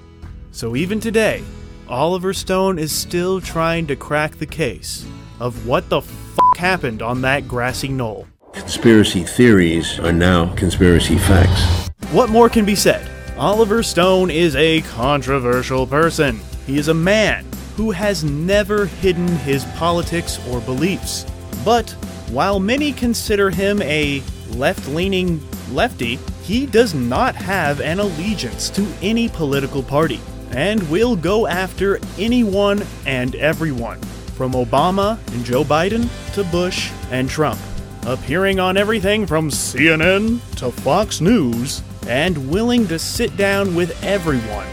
So 0.52 0.76
even 0.76 1.00
today, 1.00 1.44
Oliver 1.90 2.36
Stone 2.36 2.78
is 2.78 2.92
still 2.92 3.42
trying 3.42 3.88
to 3.88 3.96
crack 3.96 4.36
the 4.36 4.46
case 4.46 5.08
of 5.40 5.66
what 5.66 5.90
the 5.90 6.02
f 6.02 6.38
happened 6.56 7.02
on 7.02 7.22
that 7.22 7.48
grassy 7.48 7.88
knoll. 7.88 8.28
Conspiracy 8.54 9.24
theories 9.24 9.98
are 10.00 10.14
now 10.14 10.54
conspiracy 10.54 11.18
facts. 11.18 11.90
What 12.12 12.30
more 12.30 12.48
can 12.48 12.64
be 12.64 12.76
said? 12.76 13.10
Oliver 13.40 13.82
Stone 13.82 14.30
is 14.30 14.56
a 14.56 14.82
controversial 14.82 15.88
person. 15.88 16.40
He 16.68 16.78
is 16.78 16.90
a 16.90 16.94
man 16.94 17.48
who 17.76 17.90
has 17.90 18.24
never 18.24 18.86
hidden 18.86 19.28
his 19.28 19.66
politics 19.78 20.40
or 20.48 20.62
beliefs. 20.62 21.26
But 21.66 21.90
while 22.30 22.60
many 22.60 22.94
consider 22.94 23.50
him 23.50 23.82
a 23.82 24.22
left 24.52 24.88
leaning 24.90 25.42
lefty, 25.72 26.20
he 26.44 26.68
does 26.68 26.94
not 26.94 27.34
have 27.34 27.82
an 27.82 28.00
allegiance 28.00 28.70
to 28.72 28.86
any 29.02 29.28
political 29.28 29.82
party 29.82 30.20
and 30.52 30.82
we'll 30.90 31.16
go 31.16 31.48
after 31.48 32.00
anyone 32.18 32.84
and 33.06 33.36
everyone, 33.36 34.00
from 34.36 34.54
Obama 34.54 35.18
and 35.34 35.46
Joe 35.46 35.64
Biden 35.64 36.10
to 36.34 36.44
Bush 36.46 36.92
and 37.12 37.30
Trump, 37.30 37.60
appearing 38.06 38.60
on 38.60 38.78
everything 38.78 39.26
from 39.26 39.50
CNN 39.50 40.40
to 40.58 40.72
Fox 40.72 41.22
News, 41.22 41.82
and 42.08 42.50
willing 42.50 42.88
to 42.88 42.98
sit 42.98 43.36
down 43.38 43.76
with 43.76 44.04
everyone, 44.04 44.68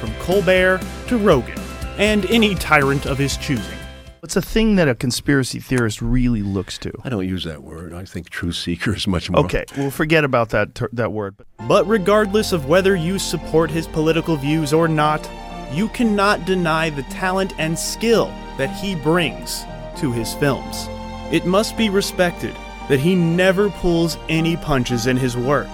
from 0.00 0.14
Colbert 0.20 0.80
to 1.08 1.18
Rogan, 1.18 1.58
and 1.98 2.24
any 2.26 2.54
tyrant 2.54 3.06
of 3.06 3.18
his 3.18 3.36
choosing. 3.36 3.77
It's 4.22 4.36
a 4.36 4.42
thing 4.42 4.76
that 4.76 4.88
a 4.88 4.94
conspiracy 4.94 5.60
theorist 5.60 6.02
really 6.02 6.42
looks 6.42 6.76
to. 6.78 6.92
I 7.04 7.08
don't 7.08 7.26
use 7.26 7.44
that 7.44 7.62
word. 7.62 7.94
I 7.94 8.04
think 8.04 8.30
truth 8.30 8.56
seeker 8.56 8.94
is 8.94 9.06
much 9.06 9.30
more. 9.30 9.44
Okay, 9.44 9.64
we'll 9.76 9.90
forget 9.90 10.24
about 10.24 10.50
that 10.50 10.74
ter- 10.74 10.90
that 10.92 11.12
word. 11.12 11.36
But 11.66 11.86
regardless 11.86 12.52
of 12.52 12.66
whether 12.66 12.96
you 12.96 13.18
support 13.18 13.70
his 13.70 13.86
political 13.86 14.36
views 14.36 14.72
or 14.72 14.88
not, 14.88 15.28
you 15.72 15.88
cannot 15.88 16.44
deny 16.46 16.90
the 16.90 17.02
talent 17.04 17.54
and 17.58 17.78
skill 17.78 18.26
that 18.56 18.70
he 18.70 18.94
brings 18.96 19.64
to 19.98 20.10
his 20.12 20.34
films. 20.34 20.88
It 21.30 21.46
must 21.46 21.76
be 21.76 21.90
respected 21.90 22.56
that 22.88 23.00
he 23.00 23.14
never 23.14 23.68
pulls 23.70 24.16
any 24.28 24.56
punches 24.56 25.06
in 25.06 25.16
his 25.16 25.36
work. 25.36 25.68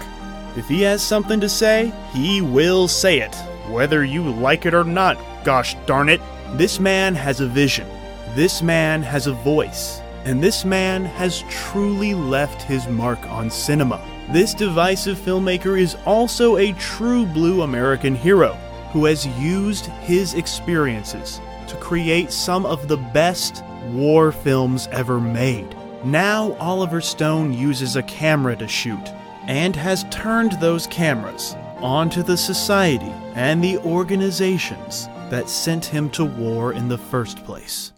If 0.57 0.69
he 0.69 0.83
has 0.83 1.03
something 1.03 1.41
to 1.41 1.49
say, 1.49 1.93
he 2.13 2.41
will 2.41 2.89
say 2.89 3.21
it, 3.21 3.35
whether 3.69 4.05
you 4.05 4.23
like 4.23 4.67
it 4.67 4.75
or 4.75 4.85
not, 4.85 5.17
gosh 5.45 5.75
darn 5.87 6.09
it. 6.09 6.21
This 6.55 6.79
man 6.79 7.15
has 7.15 7.41
a 7.41 7.47
vision. 7.47 7.89
This 8.35 8.63
man 8.63 9.01
has 9.03 9.29
a 9.29 9.33
voice. 9.33 10.01
And 10.25 10.43
this 10.43 10.65
man 10.65 11.05
has 11.05 11.45
truly 11.49 12.15
left 12.15 12.63
his 12.63 12.89
mark 12.89 13.25
on 13.31 13.49
cinema. 13.49 14.05
This 14.31 14.55
divisive 14.55 15.19
filmmaker 15.19 15.81
is 15.81 15.97
also 16.05 16.57
a 16.57 16.73
true 16.73 17.27
blue 17.27 17.63
American 17.63 18.17
hero 18.17 18.55
who 18.91 19.05
has 19.05 19.25
used 19.39 19.87
his 19.87 20.35
experiences 20.35 21.41
to 21.69 21.77
create 21.77 22.33
some 22.33 22.67
of 22.67 22.89
the 22.89 22.97
best 22.97 23.63
war 23.93 24.33
films 24.33 24.89
ever 24.91 25.21
made. 25.21 25.77
Now, 26.05 26.55
Oliver 26.55 27.01
Stone 27.01 27.53
uses 27.53 27.95
a 27.95 28.03
camera 28.03 28.57
to 28.57 28.67
shoot 28.67 29.13
and 29.47 29.77
has 29.77 30.07
turned 30.11 30.53
those 30.53 30.89
cameras 30.89 31.55
onto 31.77 32.25
the 32.25 32.37
society 32.37 33.13
and 33.37 33.63
the 33.63 33.79
organizations 33.79 35.07
that 35.31 35.49
sent 35.49 35.85
him 35.85 36.11
to 36.11 36.25
war 36.25 36.73
in 36.73 36.89
the 36.89 36.99
first 36.99 37.45
place. 37.45 37.94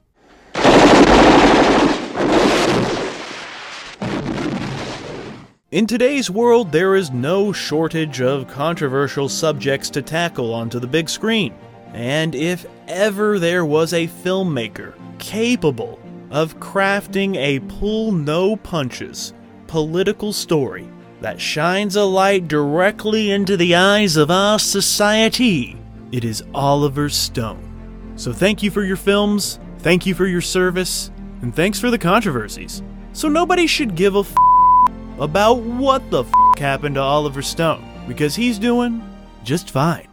In 5.77 5.87
today's 5.87 6.31
world, 6.31 6.73
there 6.73 6.95
is 6.95 7.11
no 7.11 7.53
shortage 7.53 8.23
of 8.23 8.49
controversial 8.49 9.29
subjects 9.29 9.91
to 9.91 10.01
tackle 10.01 10.55
onto 10.55 10.81
the 10.81 10.87
big 10.87 11.07
screen. 11.11 11.53
And 11.93 12.35
if 12.35 12.65
ever 12.89 13.39
there 13.39 13.67
was 13.67 13.93
a 13.93 14.07
filmmaker 14.07 14.95
capable 15.19 15.99
of 16.31 16.59
crafting 16.61 17.37
a 17.37 17.61
pull 17.61 18.11
no 18.11 18.57
punches 18.57 19.35
political 19.67 20.33
story 20.33 20.89
that 21.21 21.41
shines 21.41 21.97
a 21.97 22.05
light 22.05 22.49
directly 22.49 23.31
into 23.31 23.59
the 23.59 23.75
eyes 23.75 24.17
of 24.17 24.31
our 24.31 24.59
society, 24.59 25.77
it 26.11 26.25
is 26.25 26.43
Oliver 26.55 27.11
Stone. 27.11 28.15
So 28.17 28.33
thank 28.33 28.63
you 28.63 28.71
for 28.71 28.83
your 28.83 28.97
films, 28.97 29.59
thank 29.87 30.05
you 30.05 30.17
for 30.17 30.27
your 30.27 30.41
service, 30.41 31.13
and 31.43 31.55
thanks 31.55 31.79
for 31.79 31.93
the 31.93 31.99
controversies. 31.99 32.83
So 33.13 33.29
nobody 33.29 33.69
should 33.69 33.95
give 33.95 34.17
a 34.17 34.25
f- 34.27 34.35
about 35.21 35.59
what 35.59 36.11
the 36.11 36.25
f- 36.25 36.59
happened 36.59 36.97
to 36.97 37.01
Oliver 37.01 37.41
Stone, 37.41 37.89
because 38.09 38.35
he's 38.35 38.59
doing 38.59 39.01
just 39.45 39.71
fine. 39.71 40.09